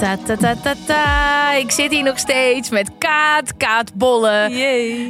[0.00, 1.52] Ta ta ta ta ta.
[1.54, 4.48] Ik zit hier nog steeds met Kaat, Kaat Bolle.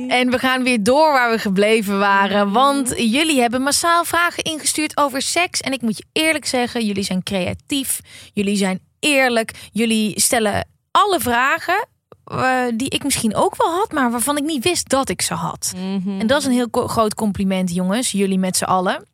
[0.08, 2.52] En we gaan weer door waar we gebleven waren.
[2.52, 5.60] Want jullie hebben massaal vragen ingestuurd over seks.
[5.60, 8.00] En ik moet je eerlijk zeggen, jullie zijn creatief.
[8.32, 9.52] Jullie zijn eerlijk.
[9.72, 11.86] Jullie stellen alle vragen
[12.25, 15.34] eh, die ik misschien ook wel had, maar waarvan ik niet wist dat ik ze
[15.34, 15.72] had.
[16.19, 18.10] En dat is een heel groot compliment, jongens.
[18.10, 19.08] Jullie met z'n allen.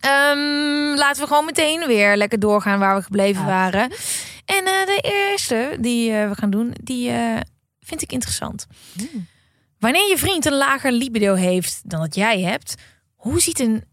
[0.00, 3.90] Ehm, laten we gewoon meteen weer lekker doorgaan waar we gebleven waren.
[4.60, 7.40] En eh, de eerste die eh, we gaan doen, die eh,
[7.80, 8.66] vind ik interessant.
[9.78, 12.74] Wanneer je vriend een lager libido heeft dan dat jij hebt,
[13.14, 13.84] hoe ziet een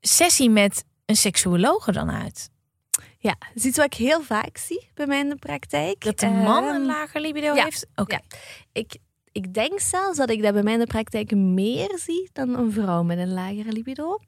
[0.00, 2.50] sessie met een seksuoloog er dan uit?
[3.18, 6.04] Ja, dat is iets wat ik heel vaak zie bij mij in de praktijk.
[6.04, 7.86] Dat de man een Ehm, lager libido ja, heeft?
[7.94, 8.14] Oké.
[8.14, 8.38] ja.
[8.72, 8.96] Ik,
[9.36, 12.72] ik denk zelfs dat ik dat bij mij in de praktijk meer zie dan een
[12.72, 14.18] vrouw met een lagere libido.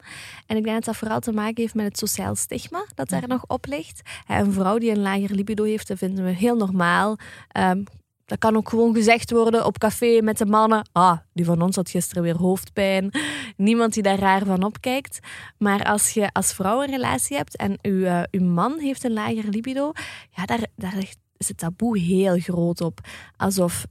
[0.47, 3.27] En ik denk dat dat vooral te maken heeft met het sociaal stigma dat daar
[3.27, 4.01] nog op ligt.
[4.27, 7.17] Een vrouw die een lager libido heeft, dat vinden we heel normaal.
[7.47, 7.83] Ehm,
[8.25, 10.89] dat kan ook gewoon gezegd worden op café met de mannen.
[10.91, 13.11] Ah, die van ons had gisteren weer hoofdpijn.
[13.57, 15.19] Niemand die daar raar van opkijkt.
[15.57, 19.13] Maar als je als vrouw een relatie hebt en uw, eh, uw man heeft een
[19.13, 19.91] lager libido,
[20.29, 20.97] ja, daar, daar
[21.37, 22.99] is het taboe heel groot op.
[23.37, 23.85] Alsof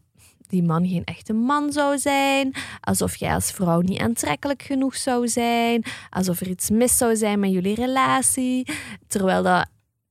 [0.49, 2.55] die man geen echte man zou zijn.
[2.81, 5.85] Alsof jij als vrouw niet aantrekkelijk genoeg zou zijn.
[6.11, 8.67] Alsof er iets mis zou zijn met jullie relatie.
[9.09, 9.67] Terwijl dat,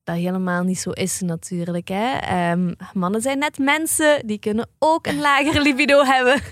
[0.08, 1.88] dat helemaal niet zo is natuurlijk.
[1.88, 2.16] Hè?
[2.16, 4.26] Ehm, mannen zijn net mensen.
[4.26, 6.40] Die kunnen ook een lager libido hebben.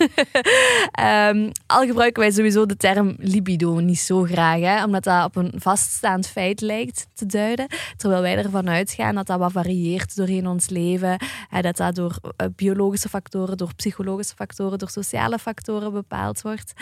[0.90, 4.60] Ehm, al gebruiken wij sowieso de term libido niet zo graag.
[4.60, 4.84] Hè?
[4.84, 7.66] Omdat dat op een vaststaand feit lijkt te duiden.
[7.96, 11.16] Terwijl wij ervan uitgaan dat dat wat varieert doorheen ons leven.
[11.48, 16.72] Hè, dat dat door eh, biologische factoren, door psychologische factoren, door sociale factoren bepaald wordt.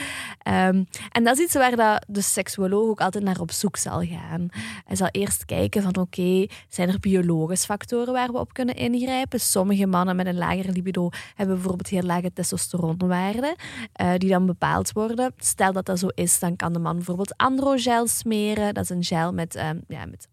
[0.42, 4.00] Ehm, en dat is iets waar dat de seksuoloog ook altijd naar op zoek zal
[4.00, 4.48] gaan.
[4.84, 9.41] Hij zal eerst kijken van oké, zijn er biologische factoren waar we op kunnen ingrijpen?
[9.41, 13.54] Sommige mannen met een lager libido hebben bijvoorbeeld heel lage testosteronwaarden,
[13.92, 15.32] eh, die dan bepaald worden.
[15.36, 18.74] Stel dat dat zo is, dan kan de man bijvoorbeeld androgel smeren.
[18.74, 20.28] Dat is een gel met, ehm, ja, met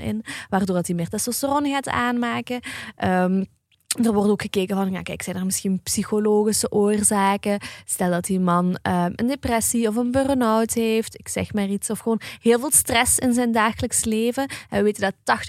[0.00, 2.60] in, waardoor dat hij meer testosteron gaat aanmaken.
[2.96, 3.44] Ehm,
[4.02, 7.58] er wordt ook gekeken van, ja, kijk, zijn er misschien psychologische oorzaken?
[7.84, 11.90] Stel dat die man ehm, een depressie of een burn-out heeft, ik zeg maar iets,
[11.90, 14.46] of gewoon heel veel stress in zijn dagelijks leven.
[14.68, 15.40] En we weten dat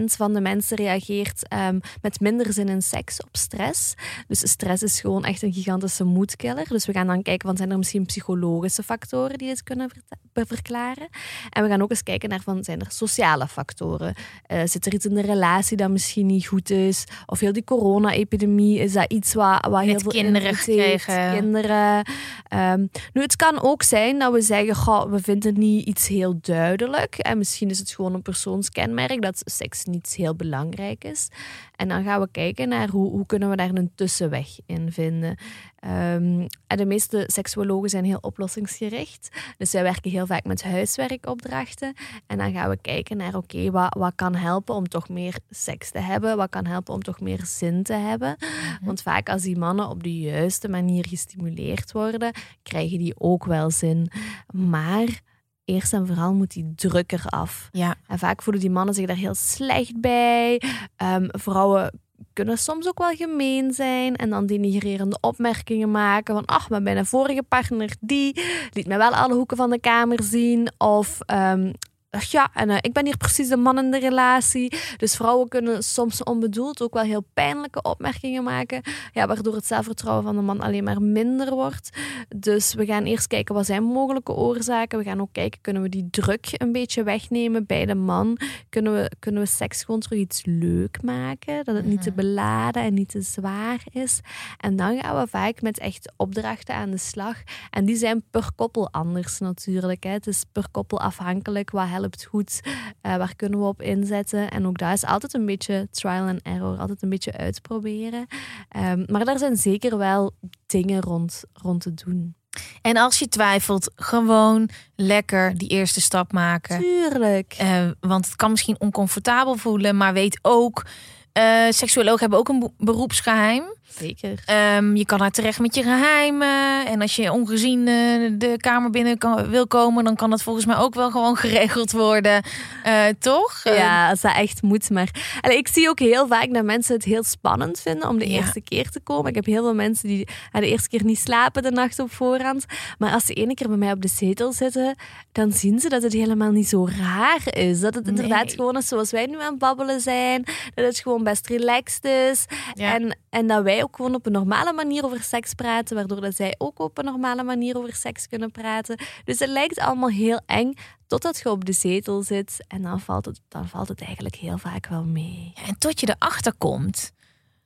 [0.00, 3.94] 80% van de mensen reageert ehm, met minder zin in seks op stress.
[4.28, 6.68] Dus stress is gewoon echt een gigantische moedkiller.
[6.68, 9.90] Dus we gaan dan kijken, van, zijn er misschien psychologische factoren die dit kunnen
[10.32, 11.08] verklaren?
[11.50, 14.14] En we gaan ook eens kijken naar, van, zijn er sociale factoren?
[14.46, 17.04] Eh, zit er iets in de relatie dat misschien niet goed is?
[17.26, 21.32] Of heel die corona-epidemie, is dat iets wat, wat heel Met veel kinderen gekregen.
[21.32, 22.06] Kinderen.
[22.48, 26.38] Ehm, nu, het kan ook zijn dat we zeggen, goh, we vinden niet iets heel
[26.40, 27.18] duidelijk.
[27.18, 31.28] En misschien is het gewoon een persoonskenmerk dat seks niet heel belangrijk is.
[31.76, 35.36] En dan gaan we kijken naar hoe, hoe kunnen we daar een tussenweg in vinden.
[35.84, 39.28] Ehm, en de meeste seksuologen zijn heel oplossingsgericht.
[39.56, 41.94] Dus wij werken heel vaak met huiswerkopdrachten.
[42.26, 45.90] En dan gaan we kijken naar, oké, wat, wat kan helpen om toch meer seks
[45.90, 46.36] te hebben?
[46.36, 48.36] Wat kan helpen om toch meer zin te hebben?
[48.82, 52.32] Want vaak als die mannen op de juiste manier gestimuleerd worden,
[52.62, 54.10] krijgen die ook wel zin.
[54.52, 55.20] Maar
[55.64, 57.68] eerst en vooral moet die druk eraf.
[57.72, 57.94] Ja.
[58.06, 60.62] En vaak voelen die mannen zich daar heel slecht bij.
[60.96, 62.02] Ehm, vrouwen
[62.32, 67.06] kunnen soms ook wel gemeen zijn en dan denigrerende opmerkingen maken van ach, maar mijn
[67.06, 70.72] vorige partner die liet mij wel alle hoeken van de kamer zien.
[70.78, 71.72] Of ehm,
[72.14, 74.72] ach ja, en eh, ik ben hier precies de man in de relatie.
[74.96, 78.82] Dus vrouwen kunnen soms onbedoeld ook wel heel pijnlijke opmerkingen maken.
[79.12, 81.90] Ja, waardoor het zelfvertrouwen van de man alleen maar minder wordt.
[82.36, 84.98] Dus we gaan eerst kijken wat zijn mogelijke oorzaken.
[84.98, 88.38] We gaan ook kijken, kunnen we die druk een beetje wegnemen bij de man?
[88.68, 91.64] Kunnen we, kunnen we seks gewoon terug iets leuk maken?
[91.64, 92.18] Dat het niet te Mhm.
[92.18, 94.20] beladen en niet te zwaar is.
[94.60, 97.36] En dan gaan we vaak met echt opdrachten aan de slag.
[97.70, 100.02] En die zijn per koppel anders natuurlijk.
[100.04, 100.10] Hè.
[100.10, 101.70] Het is per koppel afhankelijk.
[101.70, 102.60] Wat helpt goed?
[103.00, 104.50] Eh, waar kunnen we op inzetten?
[104.50, 106.78] En ook daar is altijd een beetje trial and error.
[106.78, 108.26] Altijd een beetje uitproberen.
[108.68, 110.32] Ehm, maar daar zijn zeker wel
[110.66, 112.34] dingen rond, rond te doen.
[112.82, 116.80] En als je twijfelt, gewoon lekker die eerste stap maken.
[116.80, 117.54] Tuurlijk.
[117.58, 120.84] Eh, want het kan misschien oncomfortabel voelen, maar weet ook,
[121.32, 123.64] eh seksuologen hebben ook een be- beroepsgeheim.
[123.98, 124.42] Zeker.
[124.46, 126.86] Ehm, je kan daar terecht met je geheimen.
[126.86, 130.66] En als je ongezien eh, de kamer binnen kan, wil komen, dan kan dat volgens
[130.66, 132.42] mij ook wel gewoon geregeld worden.
[132.82, 133.60] Eh, toch?
[133.64, 134.90] Ja, als dat echt moet.
[134.90, 135.08] Maar
[135.40, 138.36] Allee, ik zie ook heel vaak dat mensen het heel spannend vinden om de Ja.
[138.40, 139.28] eerste keer te komen.
[139.28, 142.64] Ik heb heel veel mensen die de eerste keer niet slapen de nacht op voorhand.
[142.98, 144.94] Maar als ze ene keer bij mij op de zetel zitten,
[145.32, 147.80] dan zien ze dat het helemaal niet zo raar is.
[147.80, 148.54] Dat het inderdaad Nee.
[148.54, 150.44] gewoon is zoals wij nu aan het babbelen zijn.
[150.74, 152.44] Dat het gewoon best relaxed is.
[152.74, 152.94] Ja.
[152.94, 156.36] En, en dat wij ook gewoon op een normale manier over seks praten, waardoor dat
[156.36, 158.98] zij ook op een normale manier over seks kunnen praten.
[159.24, 160.74] Dus het lijkt allemaal heel eng,
[161.06, 162.64] totdat je op de zetel zit.
[162.68, 165.52] En dan valt het, dan valt het eigenlijk heel vaak wel mee.
[165.54, 167.12] Ja, en tot je erachter komt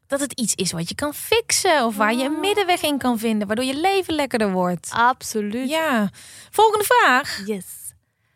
[0.06, 1.84] dat het iets is wat je kan fixen.
[1.84, 4.90] Of waar je een middenweg in kan vinden, waardoor je leven lekkerder wordt.
[4.92, 5.68] Absoluut.
[5.68, 6.10] Ja.
[6.50, 7.42] Volgende vraag.
[7.46, 7.66] Yes.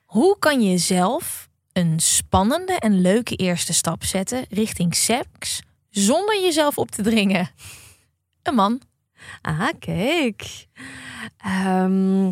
[0.04, 6.78] Hoe kan je zelf een spannende en leuke eerste stap zetten richting seks zonder jezelf
[6.78, 7.48] op te dringen?
[8.42, 8.80] Een man.
[9.40, 10.66] Ah, kijk.
[11.36, 12.24] Ehm,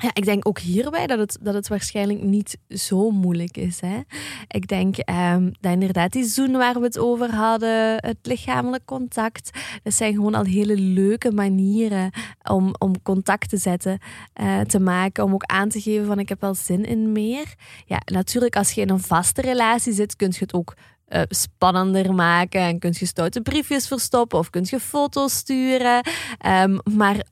[0.00, 3.80] ja, ik denk ook hierbij dat het, dat het waarschijnlijk niet zo moeilijk is.
[3.80, 4.00] Hè?
[4.48, 9.50] Ik denk ehm, dat inderdaad die zoen waar we het over hadden, het lichamelijk contact,
[9.82, 12.10] dat zijn gewoon al hele leuke manieren
[12.50, 13.98] om, om contact te zetten,
[14.32, 17.54] eh, te maken, om ook aan te geven van ik heb wel zin in meer.
[17.86, 20.74] Ja, natuurlijk als je in een vaste relatie zit, kun je het ook
[21.06, 26.08] eh, spannender maken en kun je stoute briefjes verstoppen of kun je foto's sturen.
[26.38, 27.24] Ehm, maar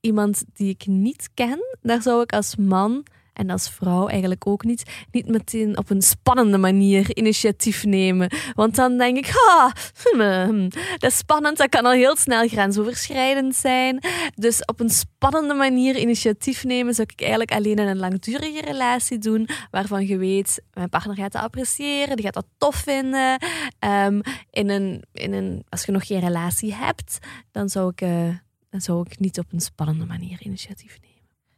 [0.00, 4.64] iemand die ik niet ken, daar zou ik als man en als vrouw eigenlijk ook
[4.64, 8.30] niet, niet meteen op een spannende manier initiatief nemen.
[8.54, 10.68] Want dan denk ik, ha, hmm,
[10.98, 13.98] dat is spannend, dat kan al heel snel grensoverschrijdend zijn.
[14.34, 19.18] Dus op een spannende manier initiatief nemen zou ik eigenlijk alleen in een langdurige relatie
[19.18, 23.38] doen, waarvan je weet, mijn partner gaat dat appreciëren, die gaat dat tof vinden.
[23.78, 24.20] Ehm,
[24.50, 27.18] in een, in een, als je nog geen relatie hebt,
[27.50, 28.00] dan zou ik...
[28.00, 28.28] eh,
[28.72, 31.11] dan zou ik niet op een spannende manier initiatief nemen.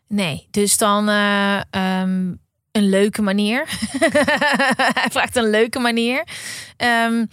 [0.09, 2.35] Nee, dus dan eh, ehm,
[2.73, 3.69] een leuke manier.
[5.01, 6.27] Hij vraagt een leuke manier.
[6.77, 7.25] Ehm,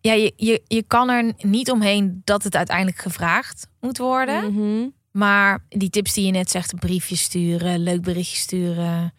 [0.00, 4.52] ja, je, je, je kan er niet omheen dat het uiteindelijk gevraagd moet worden.
[4.52, 4.88] Mhm.
[5.10, 9.14] Maar die tips die je net zegt, een briefje sturen, leuk berichtje sturen,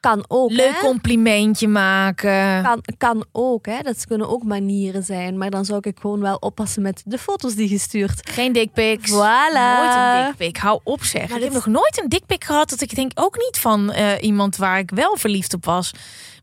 [0.00, 0.50] Kan ook.
[0.50, 0.80] leuk hè?
[0.80, 2.62] complimentje maken.
[2.62, 3.80] Kan, kan ook, hè?
[3.82, 5.38] dat kunnen ook manieren zijn.
[5.38, 8.30] Maar dan zou ik gewoon wel oppassen met de foto's die je stuurt.
[8.30, 9.10] Geen dickpics.
[9.10, 9.76] Voilà.
[9.78, 10.56] Nooit een dickpic.
[10.56, 11.28] Hou op zeg.
[11.28, 14.22] Maar ik heb nog nooit een dickpic gehad dat ik denk ook niet van eh,
[14.22, 15.92] iemand waar ik wel verliefd op was.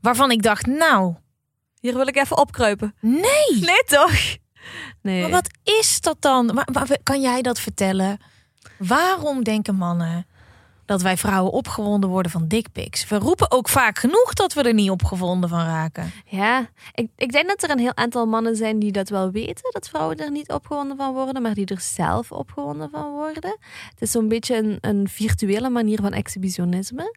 [0.02, 1.16] Waarvan ik dacht, nou,
[1.80, 2.96] Hier wil ik even opkruipen.
[3.02, 3.60] nee.
[3.60, 4.12] Nee, toch?
[5.02, 5.22] Nee.
[5.22, 5.50] Maar wat
[5.80, 6.46] is dat dan?
[6.54, 8.18] Maar, maar kan jij dat vertellen?
[8.78, 10.27] Waarom denken mannen
[10.88, 13.08] dat wij vrouwen opgewonden worden van dickpics?
[13.08, 16.12] We roepen ook vaak genoeg dat we er niet opgewonden van raken.
[16.26, 19.72] Ja, ik, ik denk dat er een heel aantal mannen zijn die dat wel weten,
[19.72, 23.58] dat vrouwen er niet opgewonden van worden, maar die er zelf opgewonden van worden.
[23.90, 27.16] Het is zo'n beetje een, een virtuele manier van exhibitionisme.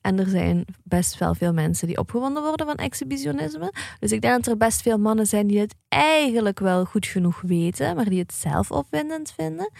[0.00, 3.72] En er zijn best wel veel mensen die opgewonden worden van exhibitionisme.
[3.98, 7.40] Dus ik denk dat er best veel mannen zijn die het eigenlijk wel goed genoeg
[7.40, 9.70] weten, maar die het zelf opwindend vinden.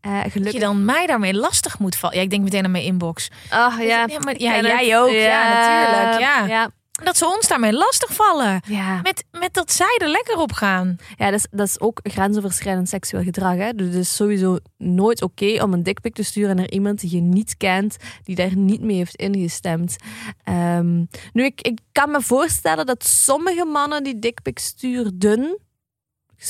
[0.00, 0.52] Eh Dat gelukkig.
[0.54, 2.16] je dan mij daarmee lastig moet vallen.
[2.16, 3.28] Ja, ik denk meteen aan mijn inbox.
[3.52, 5.10] Oh, ja, Ja, maar- ja, jij ook.
[5.10, 6.46] Ja, natuurlijk, ja.
[6.46, 6.70] ja.
[7.04, 8.60] Dat ze ons daarmee lastig vallen.
[8.66, 9.00] ja.
[9.02, 10.96] Met, met dat zij er lekker op gaan.
[11.16, 13.56] Ja, dat is, dat is ook grensoverschrijdend seksueel gedrag.
[13.56, 13.72] Hè?
[13.72, 17.20] Dus het is sowieso nooit oké om een dikpik te sturen naar iemand die je
[17.20, 19.96] niet kent, die daar niet mee heeft ingestemd.
[20.44, 25.58] Ehm, nu, ik, ik kan me voorstellen dat sommige mannen die dikpik stuurden,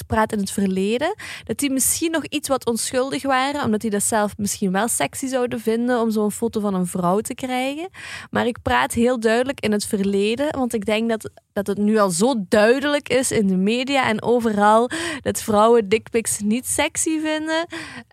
[0.07, 1.15] praat in het verleden,
[1.45, 5.27] dat die misschien nog iets wat onschuldig waren, omdat die dat zelf misschien wel sexy
[5.27, 7.89] zouden vinden om zo'n foto van een vrouw te krijgen.
[8.31, 11.99] Maar ik praat heel duidelijk in het verleden, want ik denk dat, dat het nu
[11.99, 14.91] al zo duidelijk is in de media en overal
[15.21, 17.67] dat vrouwen dickpics niet sexy vinden.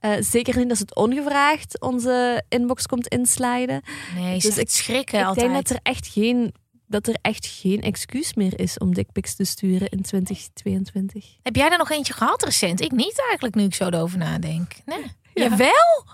[0.06, 3.82] Uh, zeker niet als het ongevraagd onze inbox komt insliden.
[4.16, 5.46] Nee, dus ik schrikken ik altijd.
[5.46, 6.54] denk dat er echt geen
[6.96, 11.38] dat er echt geen excuus meer is om dickpics te sturen in 2022.
[11.42, 12.82] Heb jij er nog eentje gehad recent?
[12.82, 14.74] Ik niet eigenlijk, nu ik zo erover nadenk.
[14.86, 15.02] Nee.
[15.34, 15.44] Ja.
[15.50, 16.06] Jawel?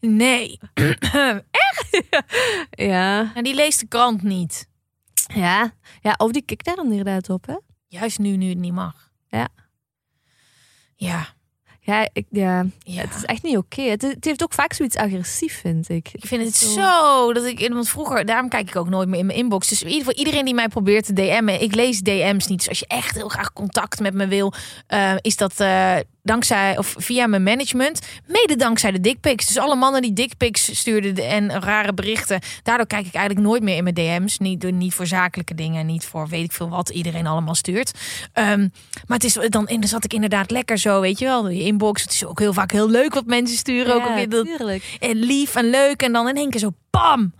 [0.00, 0.58] Nee.
[1.50, 1.88] Echt?
[2.70, 3.34] Ja.
[3.34, 4.68] En die leest de krant niet.
[5.34, 5.74] Ja.
[6.00, 7.56] Ja, of die kikt daar inderdaad op, hè?
[7.86, 9.10] Juist nu, nu het niet mag.
[9.28, 9.48] Ja.
[10.96, 11.34] Ja.
[11.82, 13.82] Ja, ik, ja, het is echt niet oké.
[13.82, 16.08] Het, het, heeft ook vaak zoiets agressief, vind ik.
[16.12, 19.26] Ik vind het zo, dat ik, want vroeger, daarom kijk ik ook nooit meer in
[19.26, 19.68] mijn inbox.
[19.68, 22.58] Dus in ieder geval iedereen die mij probeert te DM'en, ik lees DM's niet.
[22.58, 24.52] Dus als je echt heel graag contact met me wil,
[24.88, 25.96] uh, is dat uh,
[26.30, 29.46] dankzij of via mijn management, mede dankzij de dickpics.
[29.46, 33.76] Dus alle mannen die dickpics stuurden en rare berichten, daardoor kijk ik eigenlijk nooit meer
[33.76, 34.38] in mijn DM's.
[34.38, 37.98] Niet, niet voor zakelijke dingen, niet voor weet ik veel wat iedereen allemaal stuurt.
[38.34, 38.72] Um,
[39.06, 42.02] maar het is dan, dan zat ik inderdaad lekker zo, weet je wel, de inbox.
[42.02, 43.96] Het is ook heel vaak heel leuk wat mensen sturen.
[43.96, 47.32] Ja, ook weer dat, en lief en leuk en dan in één keer zo bam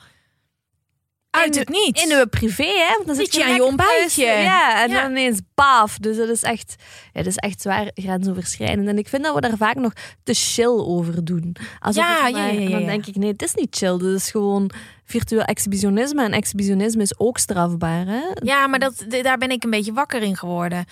[1.31, 2.03] uit het niet.
[2.03, 2.95] In uw privé, hè?
[2.95, 4.25] Want dan zit je aan je ontbijtje.
[4.25, 5.99] Ja, en dan ineens baaf.
[5.99, 6.75] Dus dat is echt,
[7.13, 8.89] ja, dat is echt zwaar grensoverschrijdend.
[8.89, 11.57] En ik vind dat we daar vaak nog te chill over doen.
[11.79, 13.99] Alsof ja, maar, ja, ja, ja, dan denk ik, nee, het is niet chill.
[13.99, 14.71] Dit is gewoon
[15.05, 16.25] virtueel exhibitionisme.
[16.25, 18.23] En exhibitionisme is ook strafbaar, hè?
[18.35, 20.85] Ja, maar dat, daar ben ik een beetje wakker in geworden.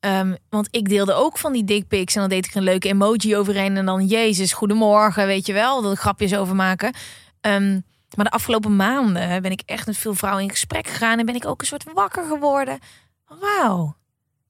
[0.00, 3.36] Um, want ik deelde ook van die dickpics en dan deed ik een leuke emoji
[3.36, 6.94] overheen en dan Jezus, goedemorgen, weet je wel, dat grapjes over maken.
[7.40, 7.84] Um,
[8.14, 11.34] maar de afgelopen maanden ben ik echt met veel vrouwen in gesprek gegaan en ben
[11.34, 12.78] ik ook een soort wakker geworden.
[13.26, 13.96] Wauw,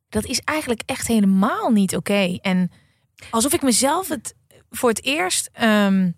[0.09, 2.39] dat is eigenlijk echt helemaal niet oké.
[2.41, 2.71] En
[3.31, 4.35] alsof ik mezelf het
[4.71, 6.15] voor het eerst, um,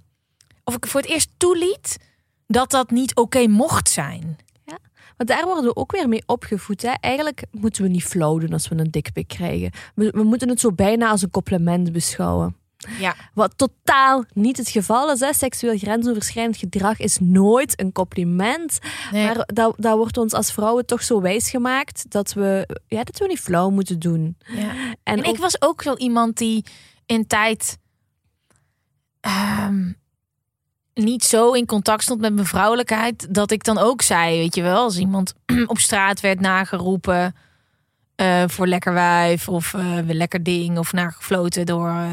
[0.65, 1.99] of ik voor het eerst toeliet
[2.47, 4.39] dat dat niet oké mocht zijn.
[5.19, 6.83] Maar daar worden we ook weer mee opgevoed.
[6.83, 6.93] Hè?
[7.01, 9.71] Eigenlijk moeten we niet flauw als we een dikpik krijgen.
[9.95, 12.57] We, we moeten het zo bijna als een compliment beschouwen.
[12.99, 13.15] Ja.
[13.35, 15.21] Wat totaal niet het geval is.
[15.21, 15.33] Hè.
[15.33, 18.79] Seksueel grensoverschrijdend gedrag is nooit een compliment.
[19.11, 19.25] Nee.
[19.25, 23.19] Maar dat, dat wordt ons als vrouwen toch zo wijs gemaakt dat we, ja, dat
[23.19, 24.37] we niet flauw moeten doen.
[24.57, 24.71] Ja.
[25.03, 26.65] En, en ik was ook zo iemand die
[27.07, 27.79] in tijd
[29.69, 29.97] um,
[30.95, 33.35] niet zo in contact stond met mijn vrouwelijkheid.
[33.35, 35.35] Dat ik dan ook zei, weet je wel, als iemand
[35.67, 37.35] op straat werd nageroepen.
[38.17, 42.07] Uh, voor lekker wijf of uh, lekker ding of nagefloten door uh,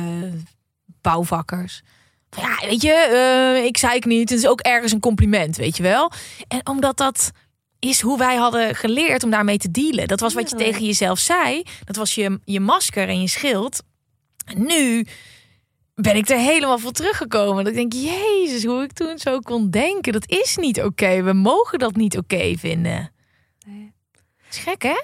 [1.05, 1.81] bouwvakkers.
[2.29, 4.29] Ja, weet je, ik zei ik niet.
[4.29, 6.11] Het is ook ergens een compliment, weet je wel.
[6.47, 7.31] En omdat dat
[7.79, 10.07] is hoe wij hadden geleerd om daarmee te dealen.
[10.07, 11.63] Dat was wat je tegen jezelf zei.
[11.83, 13.83] Dat was je, je masker en je schild.
[14.45, 15.05] En nu
[15.95, 17.63] ben ik er helemaal voor teruggekomen.
[17.63, 20.13] Dat ik denk, jezus, hoe ik toen zo kon denken.
[20.13, 21.23] Dat is niet oké.
[21.23, 23.11] We mogen dat niet oké vinden.
[23.65, 23.93] Nee.
[24.49, 25.01] is gek, hè?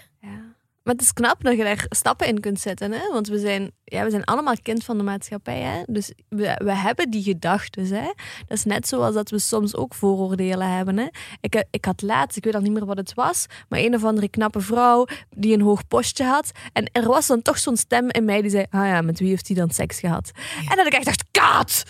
[0.84, 2.92] Maar het is knap dat je daar stappen in kunt zetten.
[2.92, 3.12] Hè?
[3.12, 5.60] Want we zijn, ja, we zijn allemaal kind van de maatschappij.
[5.60, 5.84] Hè?
[5.86, 7.86] Dus we, we hebben die gedachten.
[7.86, 8.12] Hè?
[8.48, 10.98] Dat is net zoals dat we soms ook vooroordelen hebben.
[10.98, 11.08] Hè?
[11.42, 14.04] Ik, ik had laatst, ik weet al niet meer wat het was, maar een of
[14.04, 16.52] andere knappe vrouw die een hoog postje had.
[16.74, 19.30] En er was dan toch zo'n stem in mij die zei: Ah ja, met wie
[19.30, 20.32] heeft hij dan seks gehad?
[20.70, 21.84] En dat ik echt dacht: Kaat!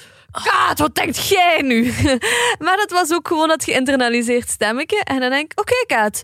[0.44, 1.84] Kaat, wat denkt jij nu?
[2.66, 5.04] maar dat was ook gewoon dat geïnternaliseerd stemmetje.
[5.04, 6.24] En dan denk ik: Oké, okay, Kaat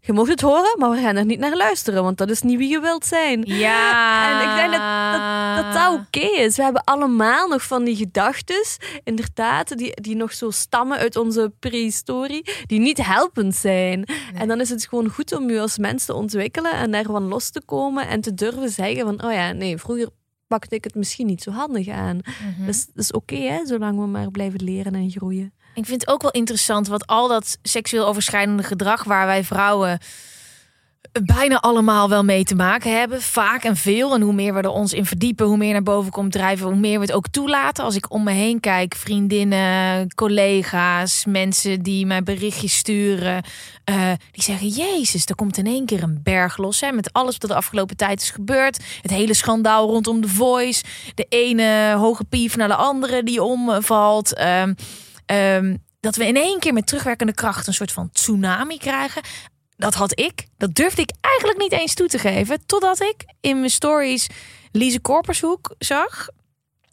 [0.00, 2.58] je mocht het horen, maar we gaan er niet naar luisteren, want dat is niet
[2.58, 3.42] wie je wilt zijn.
[3.44, 4.30] Ja.
[4.30, 4.80] En ik denk dat
[5.12, 6.56] dat, dat, dat oké is.
[6.56, 8.64] We hebben allemaal nog van die gedachten,
[9.04, 13.98] inderdaad, die, die nog zo stammen uit onze prehistorie, die niet helpend zijn.
[14.06, 14.40] Nee.
[14.40, 17.50] En dan is het gewoon goed om je als mens te ontwikkelen en daarvan los
[17.50, 20.08] te komen en te durven zeggen van, oh ja, nee, vroeger
[20.46, 22.16] pakte ik het misschien niet zo handig aan.
[22.16, 22.66] Mm -hmm.
[22.66, 25.52] Dus dat is oké, hè, zolang we maar blijven leren en groeien.
[25.76, 29.98] Ik vind het ook wel interessant wat al dat seksueel overschrijdende gedrag waar wij vrouwen
[31.24, 33.22] bijna allemaal wel mee te maken hebben.
[33.22, 34.14] Vaak en veel.
[34.14, 36.76] En hoe meer we er ons in verdiepen, hoe meer naar boven komt drijven, hoe
[36.76, 37.84] meer we het ook toelaten.
[37.84, 43.44] Als ik om me heen kijk, vriendinnen, collega's, mensen die mij berichtjes sturen.
[43.90, 46.80] Uh, die zeggen, jezus, er komt in één keer een berg los.
[46.80, 48.84] Hè, met alles wat de afgelopen tijd is gebeurd.
[49.02, 50.84] Het hele schandaal rondom The Voice.
[51.14, 54.38] De ene hoge pief naar de andere die omvalt.
[54.38, 54.62] Uh,
[55.26, 59.22] Um, dat we in één keer met terugwerkende kracht een soort van tsunami krijgen.
[59.76, 60.46] Dat had ik.
[60.56, 62.66] Dat durfde ik eigenlijk niet eens toe te geven.
[62.66, 64.26] Totdat ik in mijn stories
[64.72, 66.28] Lise Korpershoek zag.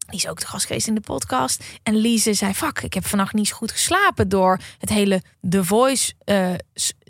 [0.08, 1.63] Die is ook de gastgeest in de podcast.
[1.84, 5.63] En Lise zei: Fuck, ik heb vannacht niet zo goed geslapen door het hele The
[5.63, 6.54] Voice uh,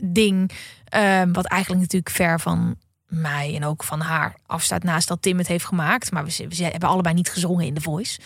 [0.01, 0.51] ding.
[0.96, 2.77] Uh, wat eigenlijk natuurlijk ver van
[3.08, 6.12] mij en ook van haar afstaat naast dat Tim het heeft gemaakt.
[6.12, 8.20] Maar we, we hebben allebei niet gezongen in The Voice.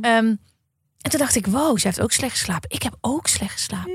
[0.00, 0.34] Ehm,
[1.06, 2.70] en toen dacht ik, wow, ze heeft ook slecht geslapen.
[2.70, 3.92] Ik heb ook slecht geslapen.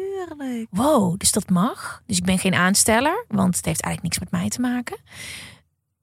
[0.69, 2.01] Wow, dus dat mag.
[2.07, 4.97] Dus ik ben geen aansteller, want het heeft eigenlijk niks met mij te maken.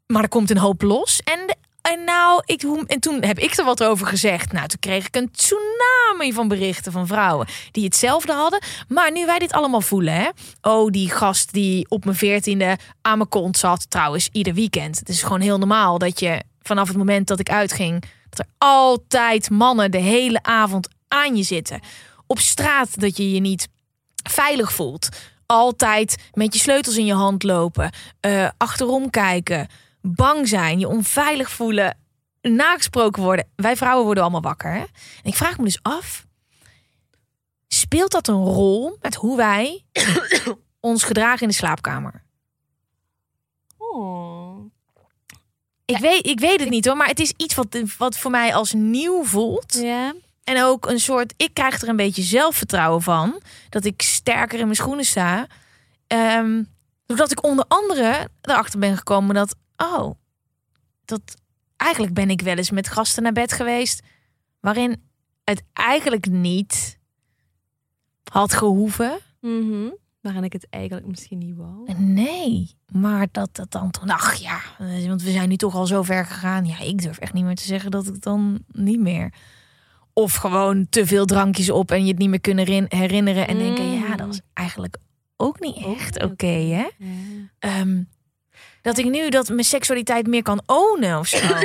[0.06, 1.20] Maar er komt een hoop los.
[1.24, 4.52] En, en, nou, ik, en toen heb ik er wat over gezegd.
[4.52, 8.62] Nou, toen kreeg ik een tsunami van berichten van vrouwen die hetzelfde hadden.
[8.88, 10.28] Maar nu wij dit allemaal voelen, hè.
[10.60, 13.90] Oh, die gast die op mijn veertiende aan mijn kont zat.
[13.90, 14.98] Trouwens, ieder weekend.
[14.98, 18.02] Het is gewoon heel normaal dat je vanaf het moment dat ik uitging...
[18.30, 21.80] dat er altijd mannen de hele avond aan je zitten.
[22.26, 23.68] Op straat dat je je niet
[24.30, 25.08] veilig voelt.
[25.46, 27.92] Altijd met je sleutels in je hand lopen.
[28.20, 29.68] eh, achterom kijken.
[30.02, 30.78] Bang zijn.
[30.78, 31.96] Je onveilig voelen.
[32.42, 33.48] Nagesproken worden.
[33.56, 34.72] Wij vrouwen worden allemaal wakker.
[34.72, 34.78] Hè?
[34.78, 34.88] En
[35.22, 36.26] ik vraag me dus af.
[37.68, 39.84] Speelt dat een rol met hoe wij
[40.80, 42.22] ons gedragen in de slaapkamer?
[43.76, 44.70] Oh.
[45.84, 48.54] Ik, weet, ik weet het niet hoor, maar het is iets wat, wat voor mij
[48.54, 49.74] als nieuw voelt.
[49.74, 50.14] Ja.
[50.48, 53.40] En ook een soort, ik krijg er een beetje zelfvertrouwen van.
[53.68, 55.46] Dat ik sterker in mijn schoenen sta.
[56.06, 56.62] Ehm,
[57.06, 60.14] doordat ik onder andere erachter ben gekomen dat, oh,
[61.04, 61.20] dat
[61.76, 64.02] eigenlijk ben ik wel eens met gasten naar bed geweest.
[64.60, 65.02] Waarin
[65.44, 66.98] het eigenlijk niet
[68.30, 69.18] had gehoeven.
[69.40, 69.90] Mhm.
[70.20, 71.92] Waarin ik het eigenlijk misschien niet wou.
[71.96, 74.60] Nee, maar dat dat dan toen, ach ja,
[75.06, 76.66] want we zijn nu toch al zo ver gegaan.
[76.66, 79.32] Ja, ik durf echt niet meer te zeggen dat ik dan niet meer.
[80.18, 83.58] Of gewoon te veel drankjes op en je het niet meer kunnen rin- herinneren en
[83.58, 84.96] denken, ja, dat was eigenlijk
[85.36, 86.86] ook niet echt oké, hè?
[86.98, 87.08] Ja.
[87.58, 88.02] Ehm,
[88.82, 91.38] dat ik nu dat mijn seksualiteit meer kan ownen of zo.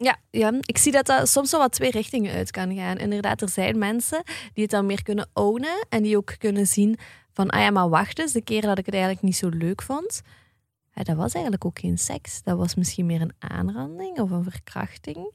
[0.00, 2.96] Ja, ja, ik zie dat dat soms wel wat twee richtingen uit kan gaan.
[2.96, 4.22] Inderdaad, er zijn mensen
[4.52, 6.98] die het dan meer kunnen ownen en die ook kunnen zien
[7.32, 9.82] van, ah ja, maar wacht eens, de keer dat ik het eigenlijk niet zo leuk
[9.82, 10.20] vond,
[10.98, 12.42] ja, dat was eigenlijk ook geen seks.
[12.42, 15.30] Dat was misschien meer een aanranding of een verkrachting.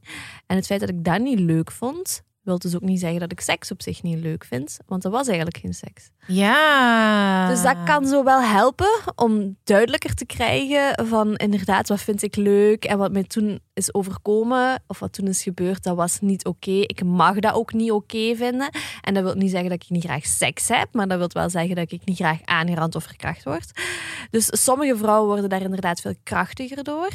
[0.45, 3.31] En het feit dat ik dat niet leuk vond, wil dus ook niet zeggen dat
[3.31, 6.09] ik seks op zich niet leuk vind, want dat was eigenlijk geen seks.
[6.27, 7.47] ja.
[7.49, 12.35] Dus dat kan zo wel helpen om duidelijker te krijgen van inderdaad, wat vind ik
[12.35, 16.45] leuk en wat mij toen is overkomen of wat toen is gebeurd, dat was niet
[16.45, 16.71] oké.
[16.71, 18.69] Ik mag dat ook niet oké vinden.
[19.01, 21.49] En dat wil niet zeggen dat ik niet graag seks heb, maar dat wil wel
[21.49, 23.81] zeggen dat ik niet graag aangerand of verkracht word.
[24.29, 27.09] Dus sommige vrouwen worden daar inderdaad veel krachtiger door.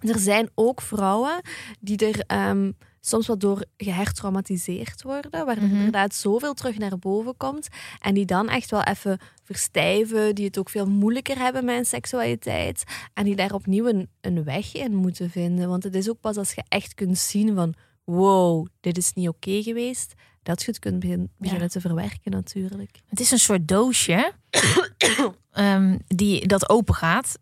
[0.00, 1.40] Er zijn ook vrouwen
[1.80, 2.70] die er ehm,
[3.06, 5.74] soms wat door gehertraumatiseerd worden, waar er Mhm.
[5.76, 7.68] inderdaad zoveel terug naar boven komt
[8.00, 11.86] en die dan echt wel even verstijven, die het ook veel moeilijker hebben met hun
[11.86, 12.84] seksualiteit
[13.14, 15.68] en die daar opnieuw een, een weg in moeten vinden.
[15.68, 19.28] Want het is ook pas als je echt kunt zien van wow, dit is niet
[19.28, 22.90] oké geweest, dat je het kunt begin- beginnen te verwerken natuurlijk.
[23.08, 24.32] Het is een soort doosje
[25.52, 27.38] ehm, die, dat open gaat.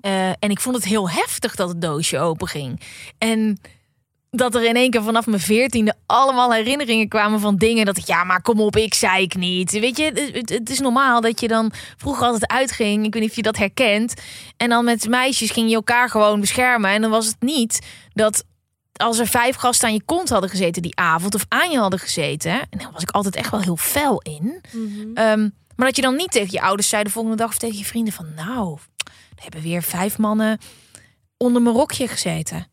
[0.00, 2.80] Eh, en ik vond het heel heftig dat het doosje open ging.
[3.18, 3.58] En
[4.38, 8.06] dat er in één keer vanaf mijn veertiende allemaal herinneringen kwamen van dingen dat ik,
[8.06, 9.70] ja, maar kom op, ik zei ik niet.
[9.72, 13.04] Weet je, het- is normaal dat je dan vroeger altijd uitging.
[13.04, 14.14] Ik weet niet of je dat herkent.
[14.56, 16.90] En dan met meisjes ging je elkaar gewoon beschermen.
[16.90, 17.78] En dan was het niet
[18.12, 18.44] dat
[18.96, 21.98] als er vijf gasten aan je kont hadden gezeten die avond of aan je hadden
[21.98, 22.52] gezeten.
[22.52, 24.60] En daar was ik altijd echt wel heel fel in.
[25.14, 27.78] Ehm, maar dat je dan niet tegen je ouders zei de volgende dag of tegen
[27.78, 28.78] je vrienden van nou,
[29.36, 30.58] er hebben weer vijf mannen
[31.36, 32.66] onder mijn rokje gezeten.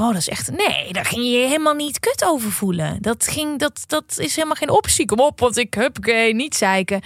[0.00, 0.50] Oh, dat is echt.
[0.50, 3.02] Nee, daar ging je je helemaal niet kut over voelen.
[3.02, 5.04] Dat, ging, dat, dat is helemaal geen optie.
[5.06, 5.98] Kom op, want ik heb
[6.32, 7.00] niet zeiken.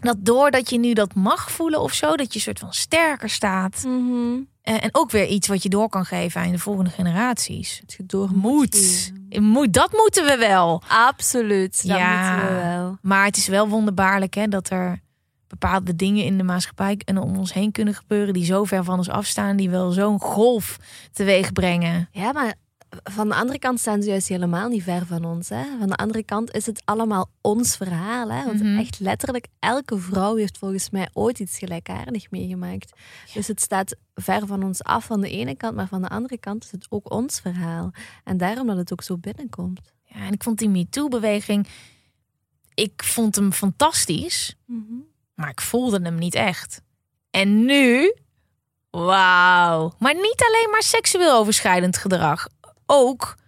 [0.00, 3.82] Dat doordat je nu dat mag voelen of zo, dat je soort van sterker staat.
[3.86, 4.38] Mhm.
[4.62, 7.82] Eh, en ook weer iets wat je door kan geven aan de volgende generaties.
[8.04, 9.12] Door Moet.
[9.28, 10.82] Moet, dat moeten we wel.
[10.88, 12.34] Absoluut, dat Ja.
[12.34, 12.98] moeten we wel.
[13.02, 15.00] Maar het is wel wonderbaarlijk hè, dat er
[15.50, 18.98] bepaalde dingen in de maatschappij en om ons heen kunnen gebeuren die zo ver van
[18.98, 20.76] ons afstaan, die wel zo'n golf
[21.12, 22.08] teweeg brengen.
[22.12, 22.54] Ja, maar
[23.02, 25.48] van de andere kant staan ze juist helemaal niet ver van ons.
[25.48, 25.64] Hè?
[25.78, 28.30] Van de andere kant is het allemaal ons verhaal.
[28.30, 28.44] Hè?
[28.44, 28.78] Want Mhm.
[28.78, 32.92] echt letterlijk elke vrouw heeft volgens mij ooit iets gelijkaardigs meegemaakt.
[33.34, 36.38] Dus het staat ver van ons af van de ene kant, maar van de andere
[36.38, 37.90] kant is het ook ons verhaal.
[38.24, 39.80] En daarom dat het ook zo binnenkomt.
[40.04, 41.66] Ja, en ik vond die MeToo-beweging,
[42.74, 44.56] ik vond hem fantastisch,
[45.40, 46.80] maar ik voelde hem niet echt.
[47.30, 48.14] En nu,
[48.90, 49.92] wauw.
[49.98, 52.46] Maar niet alleen maar seksueel overschrijdend gedrag,
[52.86, 53.38] ook.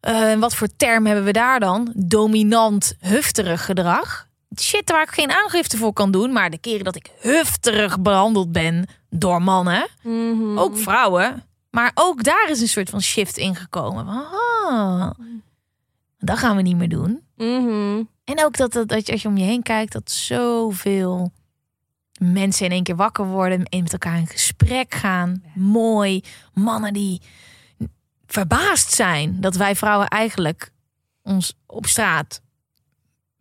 [0.00, 1.92] eh, wat voor term hebben we daar dan?
[1.96, 4.26] Dominant, hufterig gedrag.
[4.60, 8.52] Shit waar ik geen aangifte voor kan doen, maar de keren dat ik hufterig behandeld
[8.52, 10.58] ben door mannen, Mhm.
[10.58, 11.44] ook vrouwen.
[11.70, 14.06] Maar ook daar is een soort van shift ingekomen.
[14.08, 15.10] Ah,
[16.18, 17.25] dat gaan we niet meer doen.
[17.36, 18.02] Mhm.
[18.24, 21.32] En ook dat, dat, dat je als je om je heen kijkt, dat zoveel
[22.18, 25.42] mensen in één keer wakker worden en met elkaar in gesprek gaan.
[25.54, 26.22] Mooi.
[26.52, 27.20] Mannen die
[28.26, 30.70] verbaasd zijn dat wij vrouwen eigenlijk
[31.22, 32.42] ons op straat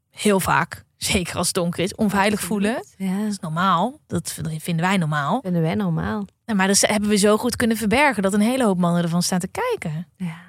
[0.10, 2.86] heel vaak, zeker als het donker is, onveilig voelen.
[2.97, 3.99] Ja, Dat is normaal.
[4.08, 5.39] Dat vinden wij normaal.
[5.41, 6.25] vinden wij normaal.
[6.55, 9.39] Maar dat hebben we zo goed kunnen verbergen dat een hele hoop mannen ervan staan
[9.39, 10.08] te kijken.
[10.15, 10.43] Ja.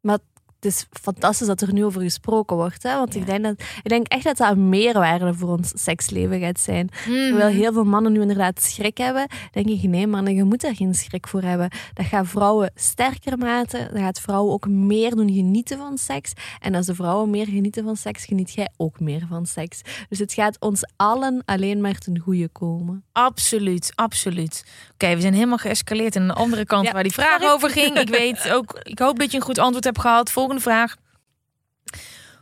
[0.00, 0.18] Maar
[0.60, 2.82] het is fantastisch dat er nu over gesproken wordt.
[2.82, 2.94] Hè?
[2.96, 3.20] Want Ja.
[3.20, 6.90] ik, denk dat, ik denk echt dat dat een meerwaarde voor ons seksleven gaat zijn.
[7.04, 10.74] Terwijl heel veel mannen nu inderdaad schrik hebben, denk ik, nee mannen, je moet daar
[10.74, 11.70] geen schrik voor hebben.
[11.94, 13.88] Dat gaat vrouwen sterker maken.
[13.92, 16.32] Dat gaat vrouwen ook meer doen genieten van seks.
[16.60, 19.80] En als de vrouwen meer genieten van seks, geniet jij ook meer van seks.
[20.08, 23.04] Dus het gaat ons allen alleen maar ten goede komen.
[23.12, 24.64] Absoluut, absoluut.
[24.92, 27.46] Oké, we zijn helemaal geëscaleerd aan de andere kant Ja, waar die vraag sorry.
[27.54, 27.98] over ging.
[27.98, 30.30] Ik weet ook, ik hoop dat je een goed antwoord hebt gehad.
[30.48, 30.96] Volgende vraag.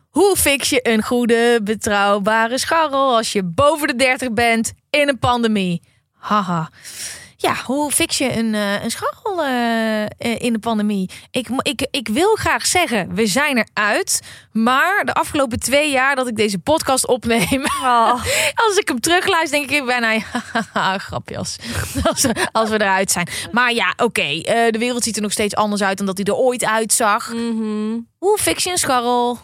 [0.08, 5.18] Hoe fix je een goede, betrouwbare scharrel als je boven de 30 bent in een
[5.18, 5.82] pandemie?
[6.12, 6.70] Haha.
[7.38, 11.10] Ja, hoe fix je een, eh, een scharrel eh, eh, in de pandemie?
[11.30, 14.20] Ik, ik, ik wil graag zeggen, we zijn eruit.
[14.52, 17.62] Maar de afgelopen twee jaar dat ik deze podcast opneem,
[18.66, 20.18] als ik hem terugluister, denk ik bijna,
[20.98, 21.56] grapjas.
[22.02, 23.28] Als, we- als we eruit zijn.
[23.52, 26.34] Maar ja, oké, de wereld ziet er nog steeds anders uit dan dat hij er
[26.34, 27.32] ooit uitzag.
[27.32, 27.98] Mhm.
[28.18, 29.38] Hoe fix je een scharrel?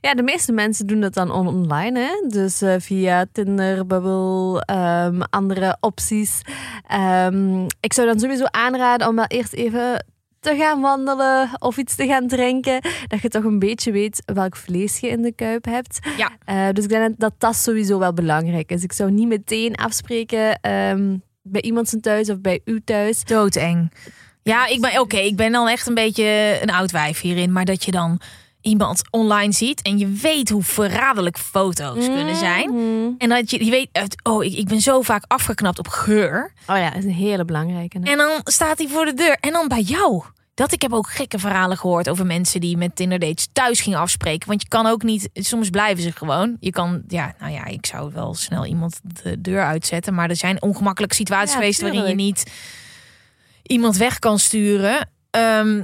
[0.00, 1.98] Ja, de meeste mensen doen dat dan on- online.
[1.98, 2.28] Hè?
[2.28, 6.40] Dus eh, via Tinder, Bubble, ehm, andere opties.
[6.86, 10.04] Ehm, ik zou dan sowieso aanraden om wel eerst even
[10.40, 12.80] te gaan wandelen of iets te gaan drinken.
[13.06, 15.98] Dat je toch een beetje weet welk vlees je in de kuip hebt.
[16.16, 16.30] Ja.
[16.44, 18.82] Eh, dus ik denk dat dat sowieso wel belangrijk is.
[18.82, 23.24] Ik zou niet meteen afspreken ehm, bij iemand zijn thuis of bij u thuis.
[23.24, 23.92] Doodeng.
[24.42, 25.16] Ja, ik ben oké.
[25.16, 27.52] ik ben dan echt een beetje een oud wijf hierin.
[27.52, 28.20] Maar dat je dan
[28.60, 32.70] iemand online ziet en je weet hoe verraderlijk foto's kunnen zijn.
[32.70, 33.12] Mhm.
[33.18, 33.88] En dat je, je weet,
[34.22, 36.52] oh, ik, ik ben zo vaak afgeknapt op geur.
[36.66, 37.98] Oh ja, dat is een hele belangrijke.
[38.02, 39.36] En dan staat hij voor de deur.
[39.40, 40.22] En dan bij jou.
[40.54, 43.98] Dat ik heb ook gekke verhalen gehoord over mensen die met Tinder dates thuis gingen
[43.98, 44.48] afspreken.
[44.48, 46.56] Want je kan ook niet, soms blijven ze gewoon.
[46.60, 50.14] Je kan, ja, nou ja, ik zou wel snel iemand de deur uitzetten.
[50.14, 52.50] Maar er zijn ongemakkelijke situaties Ja, geweest waarin je niet
[53.62, 55.08] iemand weg kan sturen.
[55.30, 55.82] Ehm,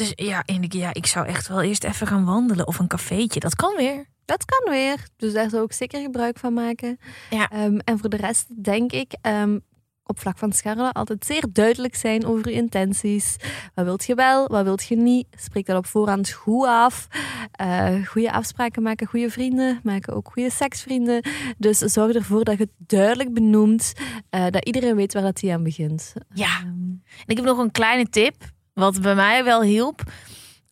[0.00, 2.86] dus ja, en ik, ja, ik zou echt wel eerst even gaan wandelen of een
[2.88, 3.40] cafeetje.
[3.40, 4.06] Dat kan weer.
[4.24, 5.06] Dat kan weer.
[5.16, 6.98] Dus daar zou ik zeker gebruik van maken.
[7.30, 7.48] Ja.
[7.48, 9.58] Ehm, en voor de rest denk ik ehm,
[10.04, 13.36] op vlak van scharrelen altijd zeer duidelijk zijn over je intenties.
[13.74, 15.26] Wat wilt je wel, wat wilt je niet?
[15.38, 17.06] Spreek dat op voorhand goed af.
[17.52, 19.80] Eh goede afspraken maken, goede vrienden.
[19.82, 21.24] Maken ook goede seksvrienden.
[21.58, 23.92] Dus zorg ervoor dat je het duidelijk benoemt.
[24.30, 26.12] eh, dat iedereen weet waar dat hij aan begint.
[26.34, 26.56] Ja.
[26.58, 28.34] Ehm, En ik heb nog een kleine tip,
[28.80, 30.02] wat bij mij wel hielp.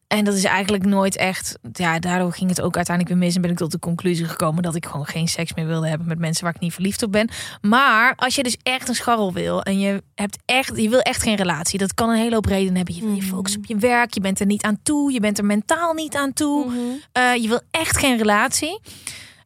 [0.06, 1.58] En dat is eigenlijk nooit echt.
[1.72, 3.34] Ja, daardoor ging het ook uiteindelijk weer mis.
[3.36, 6.06] En ben ik tot de conclusie gekomen dat ik gewoon geen seks meer wilde hebben
[6.08, 7.28] met mensen waar ik niet verliefd op ben.
[7.60, 11.22] Maar als je dus echt een scharrel wil en je hebt echt, je wil echt
[11.22, 11.78] geen relatie.
[11.78, 12.94] Dat kan een hele hoop redenen hebben.
[12.94, 13.28] Je wil je Mhm.
[13.30, 14.14] focussen op je werk.
[14.14, 15.12] Je bent er niet aan toe.
[15.12, 16.64] Je bent er mentaal niet aan toe.
[16.66, 16.76] mhm.
[17.12, 18.80] Eh, je wil echt geen relatie.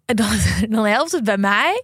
[0.06, 0.28] En Dan,
[0.76, 1.82] dan helpt het bij mij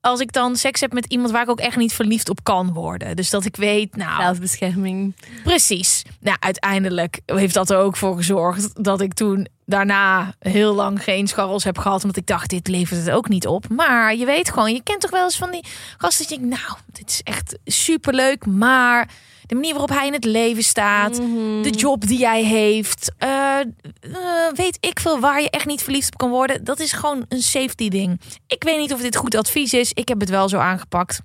[0.00, 2.72] als ik dan seks heb met iemand waar ik ook echt niet verliefd op kan
[2.72, 3.16] worden.
[3.16, 5.14] Dus dat ik weet, nou, Zelfbescherming.
[5.42, 6.02] Precies.
[6.20, 11.28] Nou, uiteindelijk heeft dat er ook voor gezorgd dat ik toen daarna heel lang geen
[11.28, 12.02] scharrels heb gehad.
[12.02, 13.68] Omdat ik dacht, dit levert het ook niet op.
[13.68, 15.64] Maar je weet gewoon, je kent toch wel eens van die
[15.98, 18.46] gasten denkt, nou, dit is echt superleuk.
[18.46, 19.08] Maar
[19.50, 21.62] de manier waarop hij in het leven staat, Mhm.
[21.62, 23.66] de job die hij heeft, eh, eh,
[24.54, 26.64] weet ik veel waar je echt niet verliefd op kan worden.
[26.64, 28.20] Dat is gewoon een safety ding.
[28.46, 29.92] Ik weet niet of dit goed advies is.
[29.92, 31.20] Ik heb het wel zo aangepakt.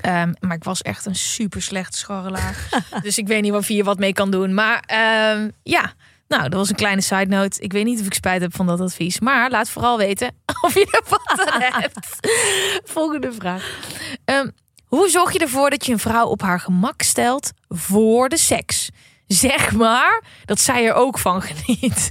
[0.00, 2.68] Ehm, maar ik was echt een super slechte scharrelaar.
[3.02, 4.54] dus ik weet niet of je hier wat mee kan doen.
[4.54, 5.92] Maar ehm, ja,
[6.28, 7.60] nou, dat was een kleine side note.
[7.60, 9.20] Ik weet niet of ik spijt heb van dat advies.
[9.20, 10.30] Maar laat vooral weten
[10.62, 11.98] of je er wat aan hebt.
[12.84, 13.78] Volgende vraag.
[14.24, 14.48] Ehm,
[14.86, 18.88] hoe zorg je ervoor dat je een vrouw op haar gemak stelt voor de seks?
[19.26, 22.08] Zeg maar dat zij er ook van geniet.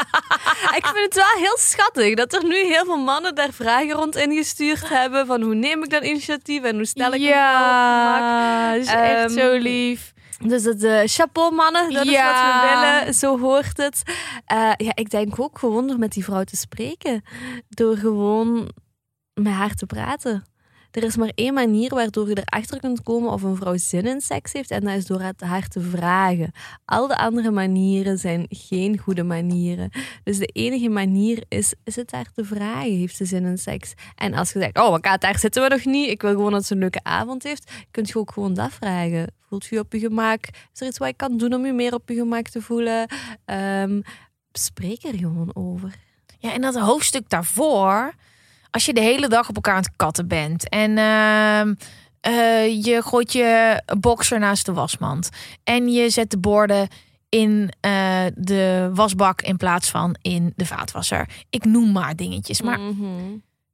[0.78, 4.16] Ik vind het wel heel schattig dat er nu heel veel mannen daar vragen rond
[4.16, 5.26] ingestuurd hebben.
[5.26, 8.72] Van hoe neem ik dan initiatief en hoe stel ik me vrouw op gemak.
[8.72, 10.12] dat is echt Ehm, zo lief.
[10.38, 12.32] Dus het eh, chapeau mannen, dat is Ja.
[12.32, 12.68] wat we
[13.00, 13.14] willen.
[13.14, 14.02] Zo hoort het.
[14.46, 17.24] Eh, ja, ik denk ook gewoon door met die vrouw te spreken.
[17.68, 18.70] Door gewoon
[19.34, 20.44] met haar te praten.
[20.96, 24.20] Er is maar één manier waardoor je erachter kunt komen of een vrouw zin in
[24.20, 24.70] seks heeft.
[24.70, 26.52] En dat is door het haar te vragen.
[26.84, 29.90] Al de andere manieren zijn geen goede manieren.
[30.24, 32.96] Dus de enige manier is, is het haar te vragen.
[32.96, 33.94] Heeft ze zin in seks?
[34.14, 36.10] En als je zegt, oh, maar daar zitten we nog niet.
[36.10, 37.72] Ik wil gewoon dat ze een leuke avond heeft.
[37.90, 39.32] Kun je ook gewoon dat vragen.
[39.48, 40.46] Voelt je op je gemak?
[40.72, 43.08] Is er iets wat je kan doen om je meer op je gemak te voelen?
[43.44, 44.00] Ehm,
[44.52, 45.94] spreek er gewoon over.
[46.38, 48.14] Ja, en dat hoofdstuk daarvoor.
[48.76, 51.74] Als je de hele dag op elkaar aan het katten bent en ehm,
[52.20, 55.28] eh, je gooit je boxer naast de wasmand
[55.64, 56.88] en je zet de borden
[57.28, 61.28] in eh, de wasbak in plaats van in de vaatwasser.
[61.50, 63.06] Ik noem maar dingetjes, maar Mhm.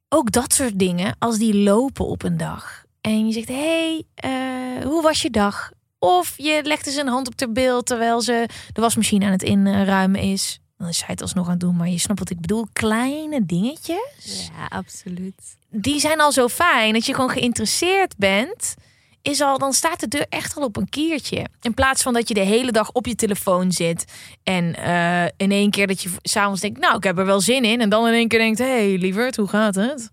[0.08, 2.84] ook dat soort dingen, als die lopen op een dag.
[3.00, 5.70] En je zegt, hé, hey, eh, hoe was je dag?
[5.98, 9.42] Of je legt eens een hand op ter beeld terwijl ze de wasmachine aan het
[9.42, 10.60] inruimen is.
[10.82, 12.66] Dan is zij het alsnog aan het doen, maar je snapt wat ik bedoel.
[12.72, 15.56] Kleine dingetjes, Ja, absoluut.
[15.68, 16.92] die zijn al zo fijn.
[16.92, 18.74] Dat je gewoon geïnteresseerd bent,
[19.22, 21.46] is al, dan staat de deur echt al op een kiertje.
[21.60, 24.04] In plaats van dat je de hele dag op je telefoon zit.
[24.42, 27.64] En eh, in één keer dat je s'avonds denkt, nou, ik heb er wel zin
[27.64, 27.80] in.
[27.80, 30.10] En dan in één keer denkt, hé, hey, lieverd, hoe gaat het?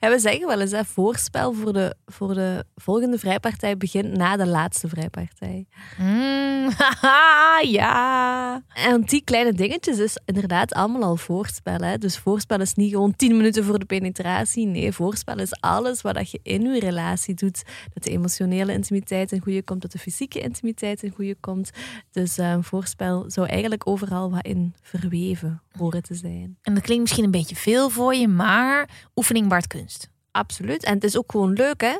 [0.00, 4.36] Ja, we zeggen wel eens, hè, voorspel voor de, voor de volgende vrijpartij begint na
[4.36, 5.66] de laatste vrijpartij.
[5.98, 8.62] Mm, haha, ja.
[8.74, 11.88] En die kleine dingetjes is inderdaad allemaal al voorspellen.
[11.88, 11.98] Hè.
[11.98, 14.66] Dus voorspel is niet gewoon 10 minuten voor de penetratie.
[14.66, 17.62] Nee, voorspel is alles wat je in je relatie doet.
[17.94, 21.70] Dat emotionele intimiteit in goede komt, dat de fysieke intimiteit in goede komt.
[22.12, 26.58] Dus eh, voorspel zou eigenlijk overal wat in verweven horen te zijn.
[26.62, 30.08] En dat klinkt misschien een beetje veel voor je, maar oefening baart kunst.
[30.30, 30.84] Absoluut.
[30.84, 31.98] En het is ook gewoon leuk, hè?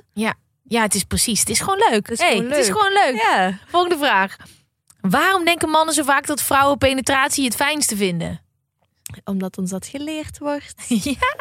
[0.69, 1.41] Ja, het is precies.
[1.41, 2.09] Het is gewoon leuk.
[2.09, 2.77] Het is Hey, gewoon Het is leuk.
[2.77, 3.23] gewoon leuk.
[3.23, 3.59] Ja.
[3.67, 4.37] Volgende vraag.
[5.01, 8.41] Waarom denken mannen zo vaak dat vrouwen penetratie het fijnste vinden?
[9.25, 10.75] Omdat ons dat geleerd wordt.
[11.05, 11.35] ja.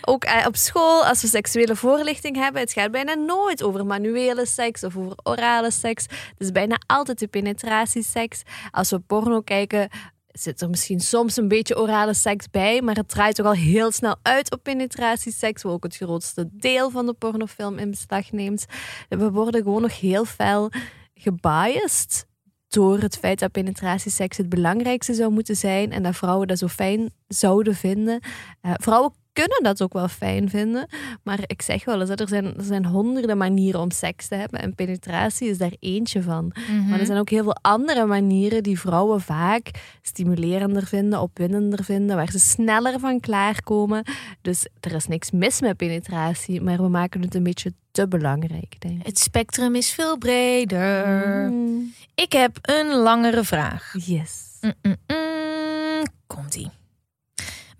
[0.00, 4.46] Ook eh, op school, als we seksuele voorlichting hebben, het gaat bijna nooit over manuele
[4.46, 6.02] seks of over orale seks.
[6.02, 8.42] Het is bijna altijd de penetratieseks.
[8.70, 9.88] Als we porno kijken,
[10.32, 13.92] zit er misschien soms een beetje orale seks bij, maar het draait toch al heel
[13.92, 18.66] snel uit op penetratieseks, wat ook het grootste deel van de pornofilm in beslag neemt.
[19.08, 20.70] We worden gewoon nog heel fel
[21.14, 22.26] gebiased
[22.72, 26.66] door het feit dat penetratieseks het belangrijkste zou moeten zijn en dat vrouwen dat zo
[26.66, 28.20] fijn zouden vinden.
[28.60, 30.86] Eh, vrouwen kunnen dat ook wel fijn vinden,
[31.22, 34.60] maar ik zeg wel eens, er zijn, er zijn honderden manieren om seks te hebben
[34.60, 36.52] en penetratie is daar eentje van.
[36.88, 39.70] Maar er zijn ook heel veel andere manieren die vrouwen vaak
[40.02, 44.04] stimulerender vinden, opwindender vinden, waar ze sneller van klaarkomen.
[44.40, 48.74] Dus er is niks mis met penetratie, maar we maken het een beetje te belangrijk,
[48.78, 49.06] denk ik.
[49.06, 51.06] Het spectrum is veel breder.
[51.50, 53.94] Mm, Ik heb een langere vraag.
[54.06, 54.58] Yes.
[54.60, 56.02] Mm-mm-mm.
[56.26, 56.70] Komt-ie.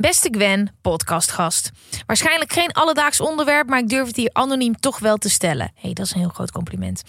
[0.03, 1.71] Beste Gwen, podcastgast.
[2.07, 5.73] Waarschijnlijk geen alledaags onderwerp, maar ik durf het hier anoniem toch wel te stellen.
[5.75, 7.03] hey, dat is een heel groot compliment.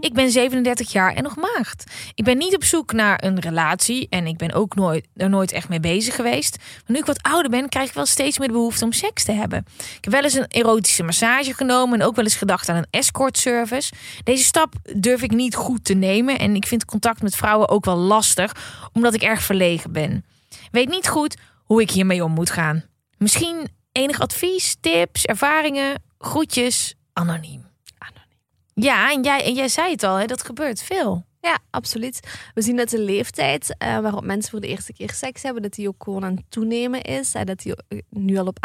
[0.00, 1.84] Ik ben 37 jaar en nog maagd.
[2.14, 5.52] Ik ben niet op zoek naar een relatie en ik ben ook nooit, er nooit
[5.52, 6.56] echt mee bezig geweest.
[6.58, 9.24] Maar nu ik wat ouder ben, krijg ik wel steeds meer de behoefte om seks
[9.24, 9.64] te hebben.
[9.78, 12.86] Ik heb wel eens een erotische massage genomen en ook wel eens gedacht aan een
[12.90, 13.92] escort service.
[14.24, 17.84] Deze stap durf ik niet goed te nemen en ik vind contact met vrouwen ook
[17.84, 18.54] wel lastig,
[18.92, 20.24] omdat ik erg verlegen ben.
[20.70, 21.36] Weet niet goed
[21.70, 22.84] hoe ik hiermee om moet gaan.
[23.18, 27.66] Misschien enig advies, tips, ervaringen, groetjes, anoniem.
[27.98, 28.38] Anoniem.
[28.74, 31.26] Ja, en jij, en jij zei het al, hè, dat gebeurt veel.
[31.42, 32.20] Ja, absoluut.
[32.54, 35.72] We zien dat de leeftijd eh, waarop mensen voor de eerste keer seks hebben, dat
[35.72, 37.34] die ook gewoon aan het toenemen is.
[37.34, 37.74] En dat die
[38.08, 38.58] nu al op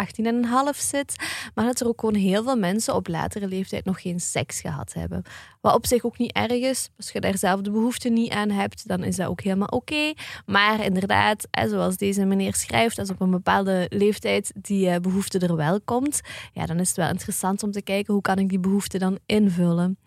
[0.73, 1.15] 18,5 zit.
[1.53, 4.93] Maar dat er ook gewoon heel veel mensen op latere leeftijd nog geen seks gehad
[4.93, 5.23] hebben.
[5.61, 6.89] Wat op zich ook niet erg is.
[6.97, 10.13] Als je daar zelf de behoefte niet aan hebt, dan is dat ook helemaal oké.
[10.45, 15.55] Maar inderdaad, zoals deze meneer schrijft, als op een bepaalde leeftijd die eh, behoefte er
[15.55, 16.21] wel komt,
[16.53, 19.19] ja, dan is het wel interessant om te kijken hoe kan ik die behoefte dan
[19.25, 19.97] invullen.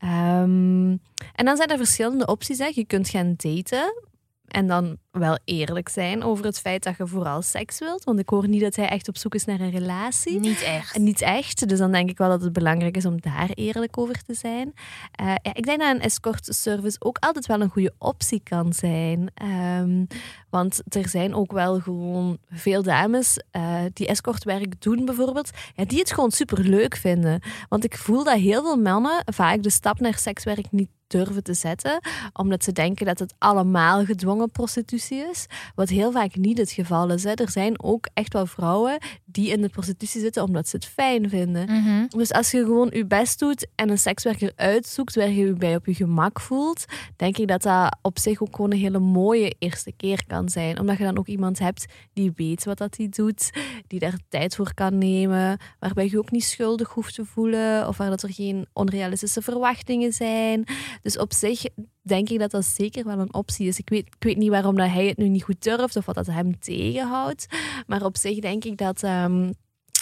[0.00, 0.96] Ehm,
[1.34, 2.58] en dan zijn er verschillende opties.
[2.58, 2.70] Hè.
[2.74, 4.08] Je kunt gaan daten.
[4.46, 8.04] En dan wel eerlijk zijn over het feit dat je vooral seks wilt.
[8.04, 10.40] Want ik hoor niet dat hij echt op zoek is naar een relatie.
[10.40, 10.96] Niet echt.
[10.96, 11.68] En niet echt.
[11.68, 14.72] Dus dan denk ik wel dat het belangrijk is om daar eerlijk over te zijn.
[15.12, 18.72] Eh, ja, ik denk dat een escort service ook altijd wel een goede optie kan
[18.72, 19.30] zijn.
[19.34, 20.04] Ehm,
[20.50, 25.98] want er zijn ook wel gewoon veel dames eh, die escortwerk doen bijvoorbeeld, ja, die
[25.98, 27.42] het gewoon super leuk vinden.
[27.68, 31.54] Want ik voel dat heel veel mannen vaak de stap naar sekswerk niet durven te
[31.54, 32.00] zetten,
[32.32, 37.10] omdat ze denken dat het allemaal gedwongen prostitutie is, wat heel vaak niet het geval
[37.10, 37.24] is.
[37.24, 37.32] Hè.
[37.32, 41.28] Er zijn ook echt wel vrouwen die in de prostitutie zitten omdat ze het fijn
[41.28, 41.64] vinden.
[41.64, 42.06] Mhm.
[42.08, 45.76] Dus als je gewoon je best doet en een sekswerker uitzoekt waar je je bij
[45.76, 46.84] op je gemak voelt,
[47.16, 50.80] denk ik dat dat op zich ook gewoon een hele mooie eerste keer kan zijn.
[50.80, 53.50] Omdat je dan ook iemand hebt die weet wat dat hij doet,
[53.86, 57.96] die daar tijd voor kan nemen, waarbij je ook niet schuldig hoeft te voelen of
[57.96, 60.64] waar dat er geen onrealistische verwachtingen zijn.
[61.02, 61.64] Dus op zich
[62.10, 63.78] denk ik dat dat zeker wel een optie is.
[63.78, 66.14] Ik weet, ik weet niet waarom dat hij het nu niet goed durft of wat
[66.14, 67.46] dat hem tegenhoudt.
[67.86, 69.52] Maar op zich denk ik dat, ehm,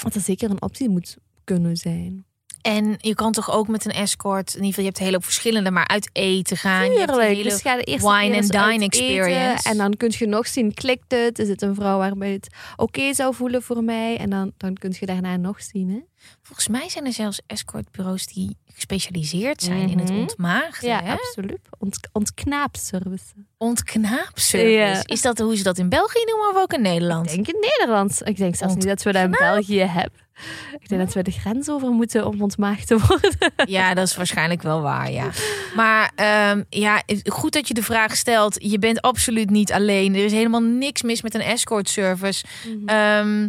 [0.02, 2.26] dat dat zeker een optie moet kunnen zijn.
[2.62, 5.16] En je kan toch ook met een escort, in ieder geval, je hebt een hele
[5.16, 6.92] hoop verschillende, maar uit eten gaan.
[6.92, 9.68] Je hele Dus ga de eerste wine and dine eten experience.
[9.68, 11.38] En dan kun je nog zien, klikt het?
[11.38, 14.16] Is het een vrouw waarbij het oké zou voelen voor mij?
[14.16, 15.88] En dan, dan kun je daarna nog zien.
[15.90, 16.00] Hè?
[16.42, 20.18] Volgens mij zijn er zelfs escortbureaus die gespecialiseerd zijn in het Mhm.
[20.20, 20.88] ontmaagden.
[20.88, 21.12] Ja, hè?
[21.12, 21.58] absoluut.
[21.78, 23.24] Ont, ontknaapservice.
[23.56, 24.70] Ontknaapservice.
[24.72, 25.02] Ja.
[25.06, 27.26] Is dat hoe ze dat in België noemen of ook in Nederland?
[27.26, 28.20] Ik denk in Nederland.
[28.24, 30.20] Ik denk zelfs niet dat we dat in België hebben.
[30.78, 33.52] Ik denk dat we de grens over moeten om ontmaagd te worden.
[33.66, 35.30] Ja, dat is waarschijnlijk wel waar, ja.
[35.74, 38.56] Maar ehm, ja, goed dat je de vraag stelt.
[38.62, 40.14] Je bent absoluut niet alleen.
[40.14, 42.44] Er is helemaal niks mis met een escort service.
[42.86, 43.48] Ehm,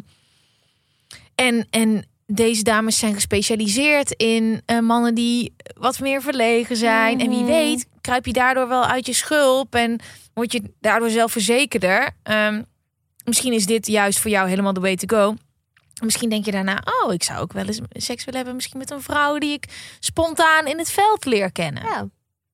[1.36, 7.20] en, en deze dames zijn gespecialiseerd in eh, mannen die wat meer verlegen zijn.
[7.20, 7.46] En wie Mhm.
[7.48, 10.00] weet, kruip je daardoor wel uit je schulp en
[10.34, 12.10] word je daardoor zelfverzekerder.
[12.24, 12.62] Ehm,
[13.24, 15.36] misschien is dit juist voor jou helemaal de way to go.
[16.04, 18.92] Misschien denk je daarna, oh, ik zou ook wel eens seks willen hebben, misschien met
[18.92, 19.66] een vrouw die ik
[20.00, 21.84] spontaan in het veld leer kennen.
[21.84, 22.08] Ja.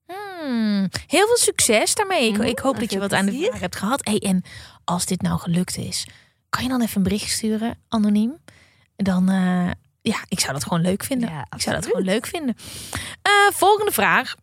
[0.08, 2.28] Hmm, heel veel succes daarmee.
[2.28, 4.02] Ik, Mhm, ik hoop dat je wat aan de vraag hebt gehad.
[4.06, 4.44] Hey, en
[4.84, 6.08] als dit nou gelukt is,
[6.50, 8.38] kan je dan even een bericht sturen, anoniem?
[8.96, 11.30] Dan, eh, ja, ik zou dat gewoon leuk vinden.
[11.30, 12.56] Ja, ik zou dat gewoon leuk vinden.
[13.22, 14.36] Eh, volgende vraag.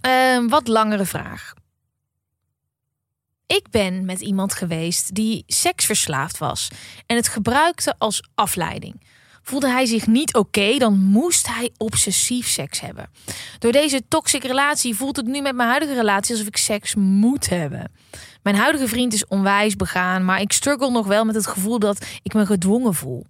[0.00, 1.54] Een wat langere vraag.
[3.46, 6.68] Ik ben met iemand geweest die seksverslaafd was
[7.06, 9.02] en het gebruikte als afleiding.
[9.42, 13.10] Voelde hij zich niet oké, dan moest hij obsessief seks hebben.
[13.58, 17.48] Door deze toxic relatie voelt het nu met mijn huidige relatie alsof ik seks moet
[17.48, 17.92] hebben.
[18.48, 22.06] Mijn huidige vriend is onwijs begaan, maar ik struggle nog wel met het gevoel dat
[22.22, 23.26] ik me gedwongen voel.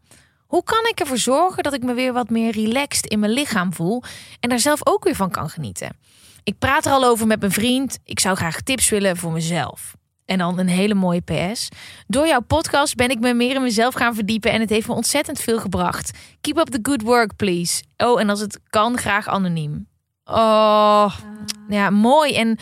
[0.46, 3.72] Hoe kan ik ervoor zorgen dat ik me weer wat meer relaxed in mijn lichaam
[3.72, 4.02] voel
[4.40, 5.96] en daar zelf ook weer van kan genieten?
[6.42, 7.98] Ik praat er al over met mijn vriend.
[8.04, 9.96] Ik zou graag tips willen voor mezelf.
[10.24, 11.68] En dan een hele mooie PS.
[12.06, 14.94] Door jouw podcast ben ik me meer in mezelf gaan verdiepen en het heeft me
[14.94, 16.18] ontzettend veel gebracht.
[16.40, 17.82] Keep up the good work, please.
[17.96, 19.86] Oh, en als het kan, graag anoniem.
[20.24, 21.14] Oh,
[21.68, 22.34] ja, mooi.
[22.34, 22.58] En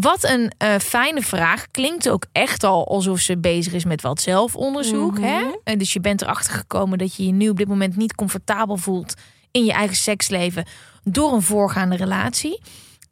[0.00, 1.66] wat een eh, fijne vraag.
[1.70, 5.18] Klinkt ook echt al alsof ze bezig is met wat zelfonderzoek.
[5.18, 5.56] hè?
[5.64, 8.76] En dus je bent erachter gekomen dat je je nu op dit moment niet comfortabel
[8.76, 9.14] voelt
[9.50, 10.66] in je eigen seksleven
[11.02, 12.60] door een voorgaande relatie.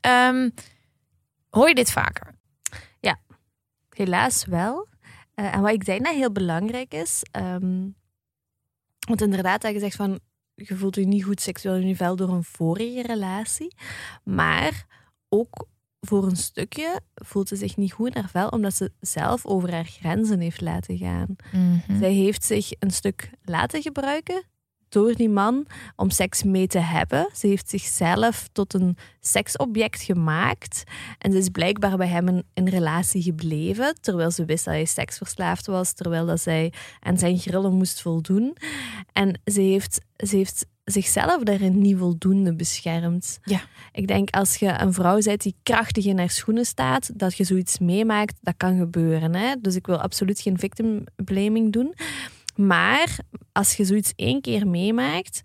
[0.00, 0.48] Ehm,
[1.50, 2.34] hoor je dit vaker?
[3.94, 4.88] Helaas wel.
[5.34, 7.88] Eh, en wat ik denk dat heel belangrijk is, ehm,
[9.06, 10.20] want inderdaad, dat je zegt van
[10.54, 13.74] je voelt je niet goed seksueel in je vel door een vorige relatie,
[14.24, 14.86] maar
[15.28, 15.66] ook
[16.06, 19.72] voor een stukje voelt ze zich niet goed in haar vel omdat ze zelf over
[19.72, 21.36] haar grenzen heeft laten gaan.
[21.52, 21.98] Mhm.
[21.98, 24.44] Zij heeft zich een stuk laten gebruiken
[24.94, 27.28] door die man om seks mee te hebben.
[27.32, 30.82] Ze heeft zichzelf tot een seksobject gemaakt.
[31.18, 34.84] En ze is blijkbaar bij hem in een relatie gebleven, terwijl ze wist dat hij
[34.84, 38.56] seksverslaafd was, terwijl dat zij aan zijn grillen moest voldoen.
[39.12, 43.38] En ze heeft, ze heeft zichzelf daarin niet voldoende beschermd.
[43.42, 43.60] Ja.
[43.92, 47.44] Ik denk als je een vrouw bent die krachtig in haar schoenen staat, dat je
[47.44, 49.34] zoiets meemaakt, dat kan gebeuren.
[49.34, 49.54] Hè?
[49.60, 51.94] Dus ik wil absoluut geen victim blaming doen.
[52.56, 53.16] Maar
[53.52, 55.40] als je zoiets één keer meemaakt,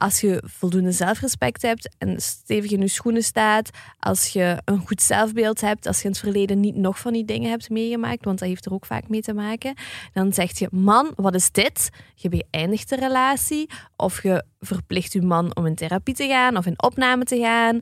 [0.00, 5.02] als je voldoende zelfrespect hebt en stevig in je schoenen staat, als je een goed
[5.02, 8.38] zelfbeeld hebt, als je in het verleden niet nog van die dingen hebt meegemaakt, want
[8.38, 9.74] dat heeft er ook vaak mee te maken,
[10.12, 11.90] dan zeg je, man, wat is dit?
[12.14, 16.66] Je beëindigt de relatie of je verplicht je man om in therapie te gaan of
[16.66, 17.78] in opname te gaan.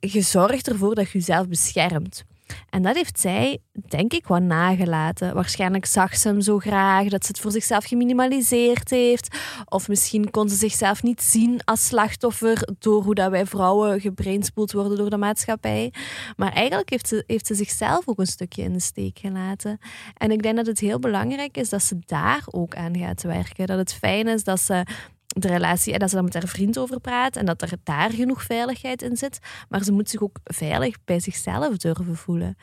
[0.00, 2.24] Je zorgt ervoor dat je jezelf beschermt.
[2.70, 3.58] En dat heeft zij,
[3.88, 5.34] denk ik, wat nagelaten.
[5.34, 9.36] Waarschijnlijk zag ze hem zo graag dat ze het voor zichzelf geminimaliseerd heeft.
[9.64, 14.72] Of misschien kon ze zichzelf niet zien als slachtoffer door hoe dat wij vrouwen gebrainspoeld
[14.72, 15.92] worden door de maatschappij.
[16.36, 19.78] Maar eigenlijk heeft ze, heeft ze zichzelf ook een stukje in de steek gelaten.
[20.16, 23.66] En ik denk dat het heel belangrijk is dat ze daar ook aan gaat werken.
[23.66, 24.84] Dat het fijn is dat ze
[25.36, 28.10] de relatie en dat ze daar met haar vriend over praat en dat er daar
[28.10, 29.38] genoeg veiligheid in zit.
[29.68, 32.56] Maar ze moet zich ook veilig bij zichzelf durven voelen.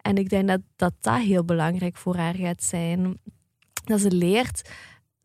[0.00, 3.18] En ik denk dat dat, dat heel belangrijk voor haar gaat zijn.
[3.84, 4.70] Dat ze leert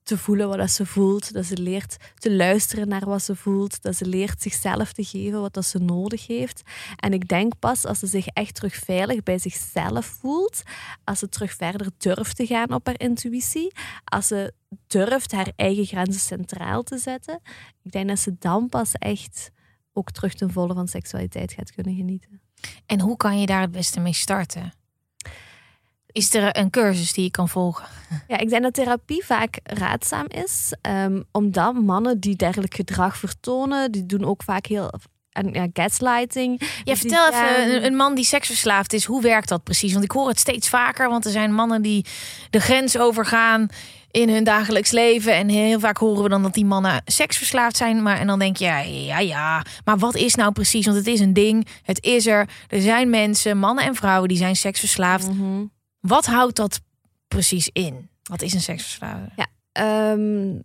[0.10, 1.34] te voelen wat dat ze voelt.
[1.34, 3.82] Dat ze leert te luisteren naar wat ze voelt.
[3.82, 6.62] Dat ze leert zichzelf te geven wat dat ze nodig heeft.
[6.96, 10.64] En ik denk pas als ze zich echt terug veilig bij zichzelf voelt,
[11.04, 13.72] als ze terug verder durft te gaan op haar intuïtie,
[14.04, 14.54] als ze
[14.88, 17.42] durft haar eigen grenzen centraal te zetten,
[17.82, 19.52] ik denk dat ze dan pas echt
[19.94, 22.42] ook terug ten volle van seksualiteit gaat kunnen genieten.
[22.86, 24.79] En hoe kan je daar het beste mee starten?
[26.12, 27.86] Is er een cursus die je kan volgen?
[28.28, 33.92] Ja, ik denk dat therapie vaak raadzaam is, ehm, omdat mannen die dergelijk gedrag vertonen,
[33.92, 34.92] die doen ook vaak heel
[35.30, 36.60] en ja, gaslighting.
[36.60, 39.92] Ja, Dus vertel even, een, een man die seksverslaafd is, hoe werkt dat precies?
[39.92, 42.06] Want ik hoor het steeds vaker, want er zijn mannen die
[42.50, 43.70] de grens overgaan
[44.12, 45.34] in hun dagelijks leven.
[45.34, 48.02] En heel vaak horen we dan dat die mannen seksverslaafd zijn.
[48.02, 49.66] Maar en dan denk je, ja, ja, ja.
[49.86, 50.86] Maar wat is nou precies?
[50.86, 52.50] Want het is een ding, het is er.
[52.68, 55.28] Er zijn mensen, mannen en vrouwen, die zijn seksverslaafd.
[55.28, 55.64] Mhm.
[56.00, 56.82] Wat houdt dat
[57.28, 58.10] precies in?
[58.24, 59.32] Wat is een seksverslaafde?
[59.72, 60.60] Ehm,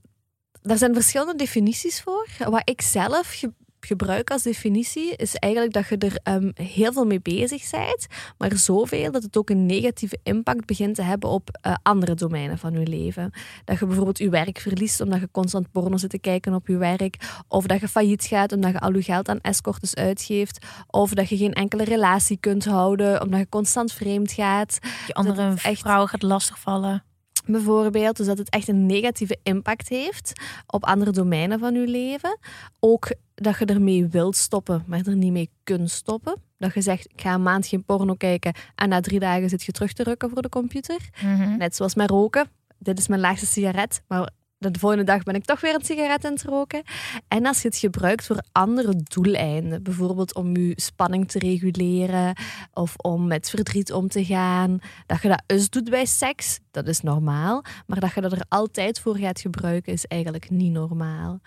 [0.63, 2.29] daar zijn verschillende definities voor.
[2.39, 3.53] Wat ik zelf ge-
[3.85, 8.07] gebruik als definitie is eigenlijk dat je er ehm, heel veel mee bezig bent,
[8.39, 12.59] maar zoveel dat het ook een negatieve impact begint te hebben op eh, andere domeinen
[12.59, 13.31] van je leven.
[13.65, 16.77] Dat je bijvoorbeeld je werk verliest omdat je constant porno zit te kijken op je
[16.77, 21.11] werk, of dat je failliet gaat omdat je al je geld aan escortes uitgeeft, of
[21.11, 24.79] dat je geen enkele relatie kunt houden omdat je constant vreemd gaat.
[25.07, 27.03] Je andere het echt- vrouw gaat lastigvallen.
[27.47, 30.33] Bijvoorbeeld, dus dat het echt een negatieve impact heeft
[30.67, 32.39] op andere domeinen van je leven.
[32.81, 36.37] Ook dat je ermee wilt stoppen, maar er niet mee kunt stoppen.
[36.59, 39.63] Dat je zegt, ik ga een maand geen porno kijken en na drie dagen zit
[39.63, 41.09] je terug te rukken voor de computer.
[41.23, 41.57] Mhm.
[41.57, 42.47] Net zoals met roken.
[42.79, 44.31] Dit is mijn laagste sigaret, maar
[44.73, 46.83] de volgende dag ben ik toch weer een sigaret aan het roken.
[47.29, 52.37] En als je het gebruikt voor andere doeleinden, bijvoorbeeld om je spanning te reguleren
[52.73, 56.89] of om met verdriet om te gaan, dat je dat eens doet bij seks, dat
[56.89, 57.65] is normaal.
[57.87, 61.41] Maar dat je dat er altijd voor gaat gebruiken, is eigenlijk niet normaal.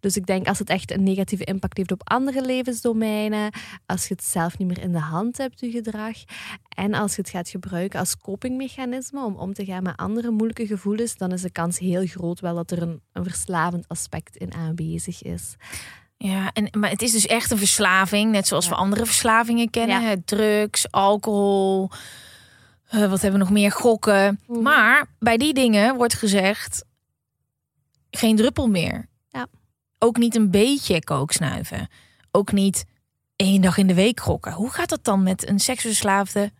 [0.00, 3.52] Dus ik denk als het echt een negatieve impact heeft op andere levensdomeinen,
[3.86, 6.16] als je het zelf niet meer in de hand hebt, je gedrag,
[6.74, 10.66] en als je het gaat gebruiken als copingmechanisme om om te gaan met andere moeilijke
[10.66, 14.54] gevoelens, dan is de kans heel groot wel dat er een, een verslavend aspect in
[14.54, 15.54] aanwezig is.
[16.16, 18.70] Ja, en, maar het is dus echt een verslaving, net zoals Ja.
[18.70, 20.02] we andere verslavingen kennen.
[20.02, 20.08] Ja.
[20.08, 21.90] Het Drugs, alcohol,
[22.88, 23.72] eh, wat hebben we nog meer?
[23.72, 24.40] Gokken.
[24.46, 24.62] Mhm.
[24.62, 26.84] Maar bij die dingen wordt gezegd,
[28.10, 29.08] geen druppel meer.
[29.28, 29.46] Ja.
[29.98, 31.88] Ook niet een beetje kooksnuiven.
[32.30, 32.84] Ook niet
[33.36, 34.52] één dag in de week gokken.
[34.52, 36.52] Hoe gaat dat dan met een seksverslaafde?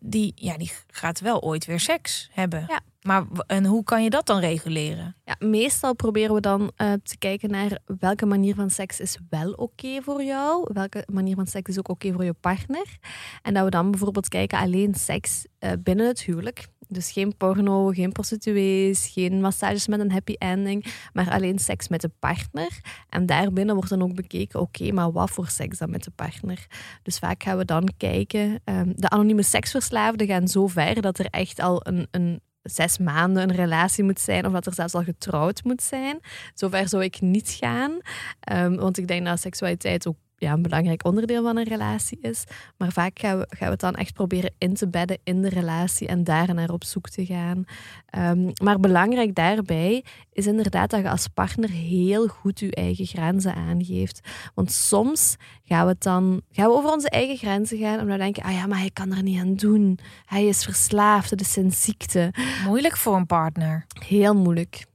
[0.00, 2.64] Die ja, die gaat wel ooit weer seks hebben.
[2.68, 2.80] Ja.
[3.02, 5.16] Maar en hoe kan je dat dan reguleren?
[5.24, 9.52] Ja, meestal proberen we dan eh, te kijken naar welke manier van seks is wel
[9.52, 12.98] oké voor jou, welke manier van seks is ook oké voor je partner.
[13.42, 16.68] En dat we dan bijvoorbeeld kijken alleen seks eh, binnen het huwelijk.
[16.92, 22.00] Dus geen porno, geen prostituees, geen massages met een happy ending, maar alleen seks met
[22.00, 22.80] de partner.
[23.08, 26.66] En daarbinnen wordt dan ook bekeken, oké, maar wat voor seks dan met de partner?
[27.02, 31.26] Dus vaak gaan we dan kijken, ehm, de anonieme seksverslaafden gaan zo ver dat er
[31.26, 35.02] echt al een, een zes maanden een relatie moet zijn of dat er zelfs al
[35.02, 36.18] getrouwd moet zijn.
[36.54, 38.00] Zover zou ik niet gaan,
[38.40, 42.44] Ehm, want ik denk dat seksualiteit ook ja, een belangrijk onderdeel van een relatie is.
[42.76, 45.48] Maar vaak gaan we, gaan we het dan echt proberen in te bedden in de
[45.48, 47.64] relatie en daar naar op zoek te gaan.
[48.06, 53.54] Ehm, maar belangrijk daarbij is inderdaad dat je als partner heel goed je eigen grenzen
[53.54, 54.20] aangeeft.
[54.54, 58.42] Want soms gaan we dan gaan we over onze eigen grenzen gaan en dan denken,
[58.42, 59.98] ah ja, maar hij kan er niet aan doen.
[60.24, 62.34] Hij is verslaafd, het is zijn ziekte.
[62.66, 63.86] Moeilijk voor een partner.
[64.06, 64.90] Heel moeilijk.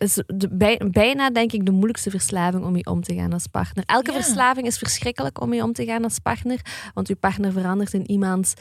[0.00, 3.46] Is de, bij- bijna, denk ik, de moeilijkste verslaving om mee om te gaan als
[3.46, 3.84] partner.
[3.86, 4.22] Elke Ja.
[4.22, 6.60] verslaving is verschrikkelijk om mee om te gaan als partner.
[6.94, 8.54] Want je partner verandert in iemand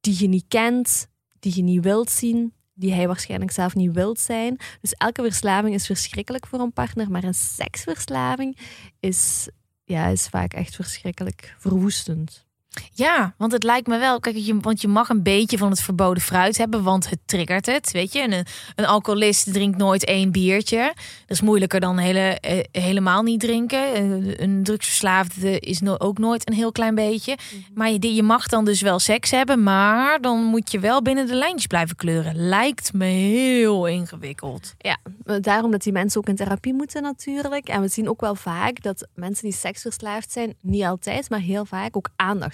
[0.00, 1.06] die je niet kent,
[1.38, 4.56] die je niet wilt zien, die hij waarschijnlijk zelf niet wilt zijn.
[4.80, 7.10] Dus elke verslaving is verschrikkelijk voor een partner.
[7.10, 8.58] Maar een seksverslaving
[9.00, 9.48] is,
[9.84, 12.46] ja, is vaak echt verschrikkelijk verwoestend.
[12.92, 14.20] Ja, want het lijkt me wel.
[14.20, 17.66] Kijk, je, want je mag een beetje van het verboden fruit hebben, want het triggert
[17.66, 17.90] het.
[17.90, 20.82] Weet je, En een, een alcoholist drinkt nooit één biertje.
[20.86, 20.96] Dat
[21.26, 23.94] is moeilijker dan hele, eh, helemaal niet drinken.
[23.94, 27.36] Eh, een drugsverslaafde is no- ook nooit een heel klein beetje.
[27.74, 31.26] Maar je, je mag dan dus wel seks hebben, maar dan moet je wel binnen
[31.26, 32.48] de lijntjes blijven kleuren.
[32.48, 34.74] Lijkt me heel ingewikkeld.
[34.78, 34.98] Ja,
[35.40, 37.68] daarom dat die mensen ook in therapie moeten natuurlijk.
[37.68, 41.64] En we zien ook wel vaak dat mensen die seksverslaafd zijn, niet altijd, maar heel
[41.64, 42.08] vaak ook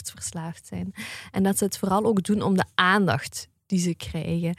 [0.07, 0.95] aandachtsverslaafd zijn.
[1.31, 4.55] En dat ze het vooral ook doen om de aandacht die ze krijgen.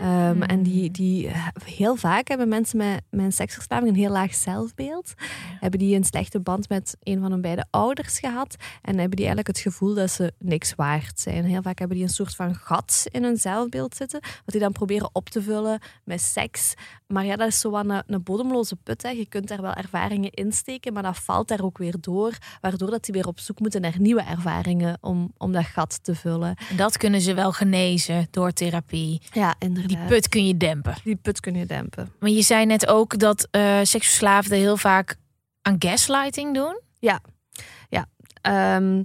[0.00, 4.10] Ehm, en die, die eh, heel vaak hebben mensen met, met een seksverslaving een heel
[4.10, 5.14] laag zelfbeeld.
[5.60, 8.56] Hebben die een slechte band met een van hun beide ouders gehad.
[8.82, 11.44] En hebben die eigenlijk het gevoel dat ze niks waard zijn.
[11.44, 14.20] Heel vaak hebben die een soort van gat in hun zelfbeeld zitten.
[14.20, 16.74] Wat die dan proberen op te vullen met seks.
[17.06, 19.02] Maar ja, dat is zo een, een bodemloze put.
[19.02, 19.08] Hè.
[19.08, 22.32] Je kunt daar wel ervaringen insteken, maar dat valt daar ook weer door.
[22.60, 26.14] Waardoor dat die weer op zoek moeten naar nieuwe ervaringen om, om dat gat te
[26.14, 26.56] vullen.
[26.70, 29.22] En dat kunnen ze wel genezen door therapie.
[29.32, 29.88] Ja, inderdaad.
[29.88, 30.94] Die put kun je dempen.
[31.04, 32.12] Die put kun je dempen.
[32.18, 35.16] Maar je zei net ook dat eh seksverslaafden heel vaak
[35.62, 36.80] aan gaslighting doen.
[38.42, 39.02] Ehm,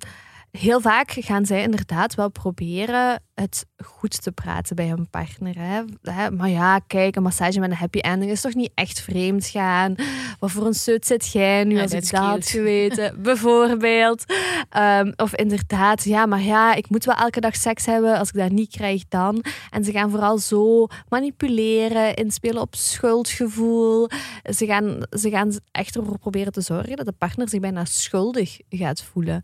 [0.51, 5.55] heel vaak gaan zij inderdaad wel proberen het goed te praten bij hun partner.
[5.57, 9.47] Hè, Maar ja, kijk, een massage met een happy ending is toch niet echt vreemd
[9.47, 9.95] gaan.
[10.43, 13.15] Wat voor een sut zit jij nu Ja, als dat ik dat had geweten?
[13.21, 14.23] Bijvoorbeeld.
[14.69, 18.17] Ehm, of inderdaad, ja, maar ja, ik moet wel elke dag seks hebben.
[18.17, 19.43] Als ik dat niet krijg, dan.
[19.69, 24.09] En ze gaan vooral zo manipuleren, inspelen op schuldgevoel.
[24.55, 28.59] Ze gaan, ze gaan echt ervoor proberen te zorgen dat de partner zich bijna schuldig
[28.69, 29.41] gaat voelen.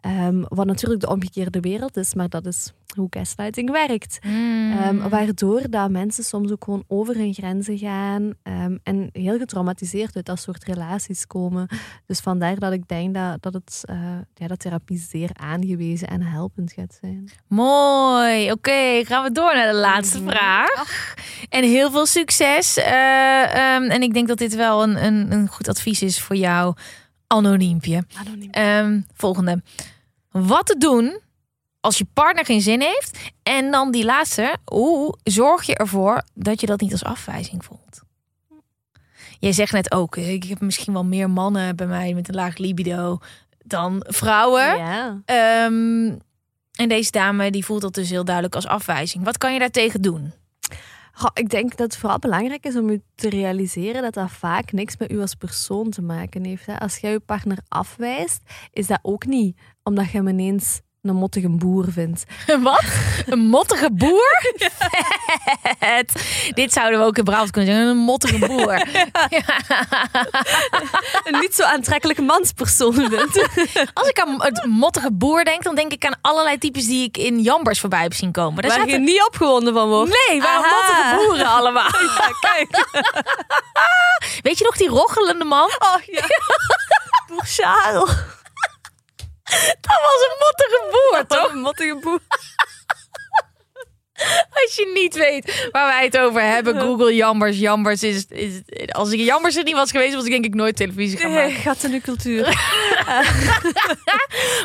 [0.00, 4.18] Ehm, wat natuurlijk de omgekeerde wereld is, maar dat is hoe gaslighting werkt.
[4.24, 4.72] Mm.
[4.72, 8.34] Ehm, waardoor dat mensen soms ook gewoon over hun grenzen gaan
[8.82, 11.68] en heel getraumatiseerd uit dat soort relaties komen.
[12.06, 13.96] Dus vandaar dat ik denk dat, dat, het, eh,
[14.34, 17.30] ja, dat therapie zeer aangewezen en helpend gaat zijn.
[17.48, 18.52] Mooi.
[18.52, 20.30] Oké, gaan we door naar de laatste Mhm.
[20.30, 21.14] vraag.
[21.48, 22.76] En heel veel succes.
[22.76, 26.36] Eh, ehm, en ik denk dat dit wel een, een, een goed advies is voor
[26.36, 26.74] jou,
[27.26, 28.04] anoniempje.
[28.26, 28.50] Anoniem.
[28.50, 29.62] Ehm, volgende.
[30.30, 31.20] Wat te doen
[31.80, 33.18] als je partner geen zin heeft?
[33.42, 34.56] En dan die laatste.
[34.64, 37.99] Hoe zorg je ervoor dat je dat niet als afwijzing voelt?
[39.40, 42.34] Jij zegt net ook, eh, ik heb misschien wel meer mannen bij mij met een
[42.34, 43.18] laag libido
[43.64, 44.76] dan vrouwen.
[44.76, 45.20] Ja.
[45.24, 46.18] Ehm,
[46.74, 49.24] en deze dame die voelt dat dus heel duidelijk als afwijzing.
[49.24, 50.32] Wat kan je daartegen doen?
[51.12, 54.72] Goh, ik denk dat het vooral belangrijk is om u te realiseren dat dat vaak
[54.72, 56.66] niks met u als persoon te maken heeft.
[56.66, 56.78] Hè.
[56.78, 58.40] Als jij je partner afwijst,
[58.72, 62.24] is dat ook niet omdat je hem ineens een mottige boer vindt.
[62.62, 62.84] Wat?
[63.26, 64.52] Een mottige boer?
[66.54, 67.90] Dit zouden we ook in Brabant kunnen zeggen.
[67.90, 68.72] Een mottige boer.
[71.24, 73.18] Een niet zo aantrekkelijke manspersoon.
[73.94, 77.16] Als ik aan het mottige boer denk, dan denk ik aan allerlei types die ik
[77.16, 78.62] in Jambers voorbij heb zien komen.
[78.62, 80.26] Daar Waar zaten- je niet opgewonden van wordt.
[80.28, 80.74] Nee, waren Aha.
[80.74, 81.88] mottige boeren allemaal.
[81.92, 82.86] Ja, kijk.
[84.42, 85.66] Weet je nog die rochelende man?
[85.78, 86.24] Oh ja.
[87.26, 88.38] Boer.
[89.80, 91.50] Dat was een mottige boer, toch?
[91.52, 92.20] Een mottige boer.
[94.62, 97.58] Als je niet weet waar wij het over hebben, Google Jambers.
[97.58, 98.52] Jambers is, is
[98.92, 101.46] als ik Jambers er niet was geweest, was ik denk ik nooit televisie gaan Nee,
[101.46, 101.60] maken.
[101.62, 102.46] gaat in de cultuur.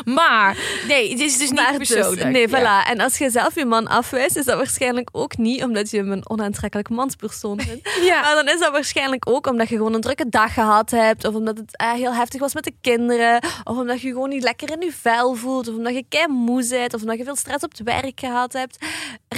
[0.04, 0.56] Maar
[0.88, 2.30] nee, het is dus niet dus, persoonlijk.
[2.30, 2.58] nee, Ja.
[2.84, 2.88] voilà.
[2.90, 6.12] En als je zelf je man afwijst, is dat waarschijnlijk ook niet omdat je hem
[6.12, 7.88] een onaantrekkelijk manspersoon vindt.
[8.06, 8.20] Ja.
[8.20, 11.24] Maar dan is dat waarschijnlijk ook omdat je gewoon een drukke dag gehad hebt.
[11.26, 13.42] Of omdat het eh, heel heftig was met de kinderen.
[13.64, 15.68] Of omdat je gewoon niet lekker in je vel voelt.
[15.68, 16.94] Of omdat je kei moe bent.
[16.94, 18.78] Of omdat je veel stress op het werk gehad hebt.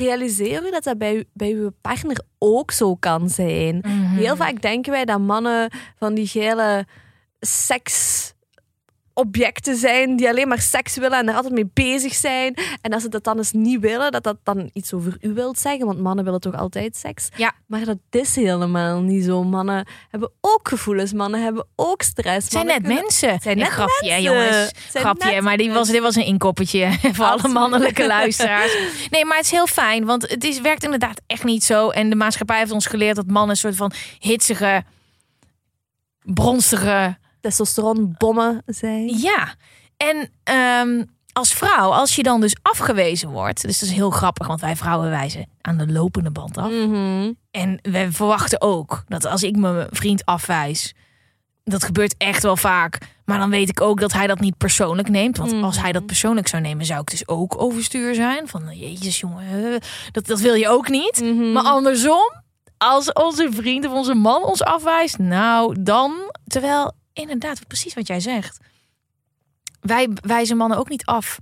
[0.08, 3.86] Realiseer je dat dat bij, bij je partner ook zo kan zijn.
[4.16, 6.86] Heel vaak denken wij dat mannen van die gele
[7.40, 8.27] seks
[9.18, 12.54] objecten zijn die alleen maar seks willen en er altijd mee bezig zijn.
[12.80, 15.58] En als ze dat dan eens niet willen, dat dat dan iets over u wilt
[15.58, 15.86] zeggen.
[15.86, 17.28] Want mannen willen toch altijd seks?
[17.36, 17.52] Ja.
[17.66, 19.44] Maar dat is helemaal niet zo.
[19.44, 21.12] Mannen hebben ook gevoelens.
[21.12, 22.44] Mannen hebben ook stress.
[22.44, 23.40] Het zijn Mannen net kunnen- mensen.
[23.42, 24.22] zijn net grapje, mensen.
[24.22, 24.72] jongens.
[24.90, 28.76] Zijn Grapje, net maar die was, dit was een inkoppertje voor alle mannelijke luisteraars.
[29.10, 31.88] Nee, maar het is heel fijn, want het is, werkt inderdaad echt niet zo.
[31.90, 34.84] En de maatschappij heeft ons geleerd dat mannen een soort van hitsige,
[36.22, 39.18] bronstige Testosteronbommen zijn.
[39.18, 39.54] Ja,
[39.96, 44.46] en ehm, als vrouw, als je dan dus afgewezen wordt, dus dat is heel grappig,
[44.46, 46.70] want wij vrouwen wijzen aan de lopende band af.
[46.70, 47.32] Mhm.
[47.50, 50.94] En we verwachten ook dat als ik mijn vriend afwijs,
[51.64, 52.98] dat gebeurt echt wel vaak.
[53.24, 55.36] Maar dan weet ik ook dat hij dat niet persoonlijk neemt.
[55.36, 58.48] Want als hij dat persoonlijk zou nemen, zou ik dus ook overstuur zijn.
[58.48, 59.80] Van jezus jongen,
[60.10, 61.20] dat, dat wil je ook niet.
[61.20, 61.52] Mhm.
[61.52, 62.32] Maar andersom,
[62.78, 66.12] als onze vriend of onze man ons afwijst, nou dan,
[66.46, 68.58] terwijl inderdaad, precies wat jij zegt.
[69.80, 71.38] Wij wijzen mannen ook niet af.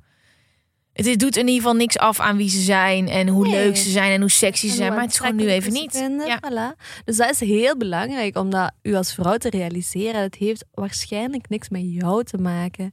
[0.97, 3.53] Het is- doet in ieder geval niks af aan wie ze zijn en hoe Nee.
[3.53, 4.93] leuk ze zijn en hoe sexy ze zijn.
[4.93, 6.07] Maar het is gewoon nu even niet.
[6.27, 6.41] Ja.
[6.51, 6.81] voilà.
[7.05, 10.21] Dus dat is heel belangrijk om dat u als vrouw te realiseren.
[10.21, 12.91] Het heeft waarschijnlijk niks met jou te maken.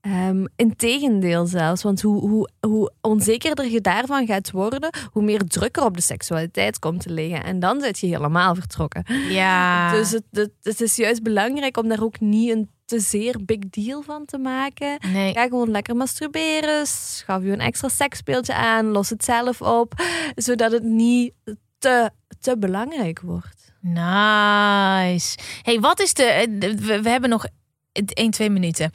[0.00, 1.82] Ehm Integendeel zelfs.
[1.82, 6.02] Want hoe, hoe, hoe onzekerder je daarvan gaat worden, hoe meer druk er op de
[6.02, 7.44] seksualiteit komt te liggen.
[7.44, 9.04] En dan zit je helemaal vertrokken.
[9.28, 9.90] Ja.
[9.92, 13.58] Dus het, het, het is juist belangrijk om daar ook niet een te zeer big
[13.58, 14.98] deal van te maken.
[15.12, 15.32] nee.
[15.32, 16.86] Ga gewoon lekker masturberen.
[16.86, 18.86] Schaf je een extra seksspeeltje aan.
[18.86, 19.94] Los het zelf op.
[20.34, 21.32] Zodat het niet
[21.78, 23.72] te, te belangrijk wordt.
[23.80, 25.38] Nice.
[25.62, 26.46] Hey, wat is de.
[26.50, 27.44] de- We, we hebben nog
[27.92, 28.90] 1, 2 minuten.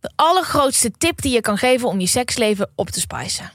[0.00, 3.50] De allergrootste tip die je kan geven om je seksleven op te spicen.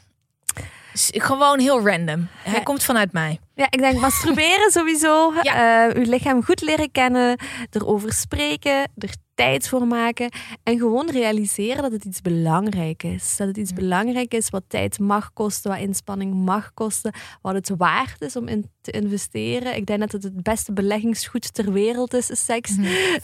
[0.94, 2.28] Gewoon heel random.
[2.32, 2.60] Hij Ja.
[2.64, 3.40] komt vanuit mij.
[3.56, 5.34] Ja, ik denk masturberen sowieso.
[5.42, 5.88] Ja.
[5.90, 7.40] Eh, uw lichaam goed leren kennen.
[7.70, 8.92] Erover spreken.
[8.98, 10.32] Er tijd voor maken.
[10.64, 13.36] En gewoon realiseren dat het iets belangrijk is.
[13.38, 15.72] Dat het iets belangrijk is wat tijd mag kosten.
[15.72, 17.14] Wat inspanning mag kosten.
[17.42, 19.76] Wat het waard is om in te investeren.
[19.76, 22.72] Ik denk dat het het beste beleggingsgoed ter wereld is, seks.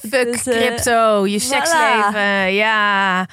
[0.10, 2.54] Fuck Dus, eh, crypto, je seksleven.
[2.54, 3.28] Ja.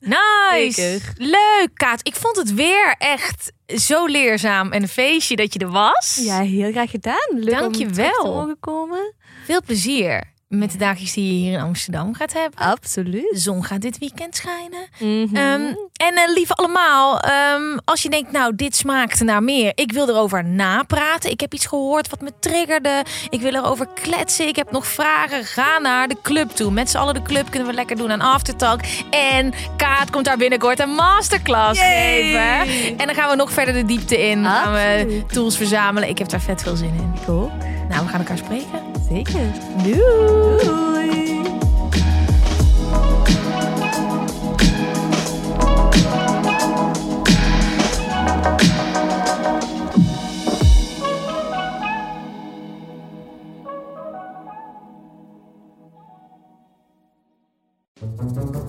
[0.00, 0.80] Nice.
[0.80, 1.12] Zeker.
[1.16, 2.06] Leuk, Kaat.
[2.06, 6.20] Ik vond het weer echt zo leerzaam en een feestje dat je er was.
[6.22, 7.28] Ja, heel graag gedaan.
[7.38, 8.34] Leuk Dank je terug te wel.
[8.34, 9.14] mogen komen.
[9.44, 12.58] Veel plezier met de dagjes die je hier in Amsterdam gaat hebben.
[12.60, 13.30] Absoluut.
[13.32, 14.88] De zon gaat dit weekend schijnen.
[14.98, 15.36] Mhm.
[15.36, 19.72] Ehm, en eh, lieve allemaal, ehm, als je denkt, nou, dit smaakt naar meer.
[19.74, 21.30] Ik wil erover napraten.
[21.30, 23.04] Ik heb iets gehoord wat me triggerde.
[23.30, 24.48] Ik wil erover kletsen.
[24.48, 25.44] Ik heb nog vragen.
[25.44, 26.70] Ga naar de club toe.
[26.70, 28.80] Met z'n allen de club kunnen we lekker doen aan Aftertalk.
[29.10, 32.96] En Kaat komt daar binnenkort een masterclass geven.
[32.98, 34.42] En dan gaan we nog verder de diepte in.
[34.42, 36.08] Dan gaan we tools verzamelen.
[36.08, 37.34] Ik heb daar vet veel zin in.
[37.34, 37.73] Ook.
[37.94, 38.82] Nou, we gaan elkaar spreken.
[39.08, 39.46] Zeker.
[39.82, 41.42] Doei.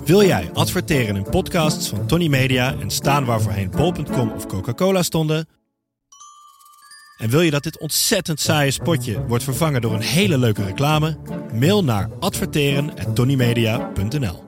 [0.05, 5.03] Wil jij adverteren in podcasts van Tony Media en staan waar voorheen bol.com of Coca-Cola
[5.03, 5.47] stonden?
[7.17, 11.17] En wil je dat dit ontzettend saaie spotje wordt vervangen door een hele leuke reclame?
[11.53, 14.43] Mail naar adverteren@tonymedia.nl.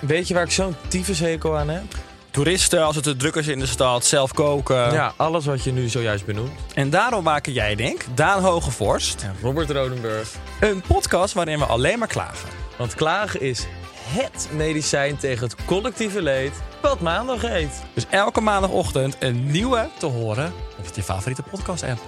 [0.00, 1.82] Weet je waar ik zo'n tyfushekel aan heb?
[2.30, 4.92] Toeristen, als het te druk is in de stad, zelf koken.
[4.92, 6.50] Ja, alles wat je nu zojuist benoemt.
[6.74, 10.34] En daarom maken jij, denk Daan Hogevorst, Ja, Robert Rodenburg.
[10.60, 12.48] een podcast waarin we alleen maar klagen.
[12.76, 13.66] Want klagen is
[14.08, 16.52] HET medicijn tegen het collectieve leed
[16.82, 17.82] wat maandag heet.
[17.94, 22.00] Dus elke maandagochtend een nieuwe te horen op je favoriete podcast-app.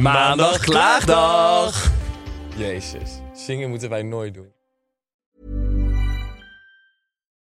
[0.00, 1.90] Maandag Klaagdag!
[2.56, 4.52] Jezus, zingen moeten wij nooit doen.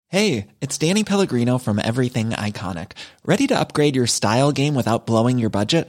[0.06, 2.92] Hey, it's Danny Pellegrino from Everything Iconic.
[3.22, 5.88] Ready to upgrade your style game without blowing your budget?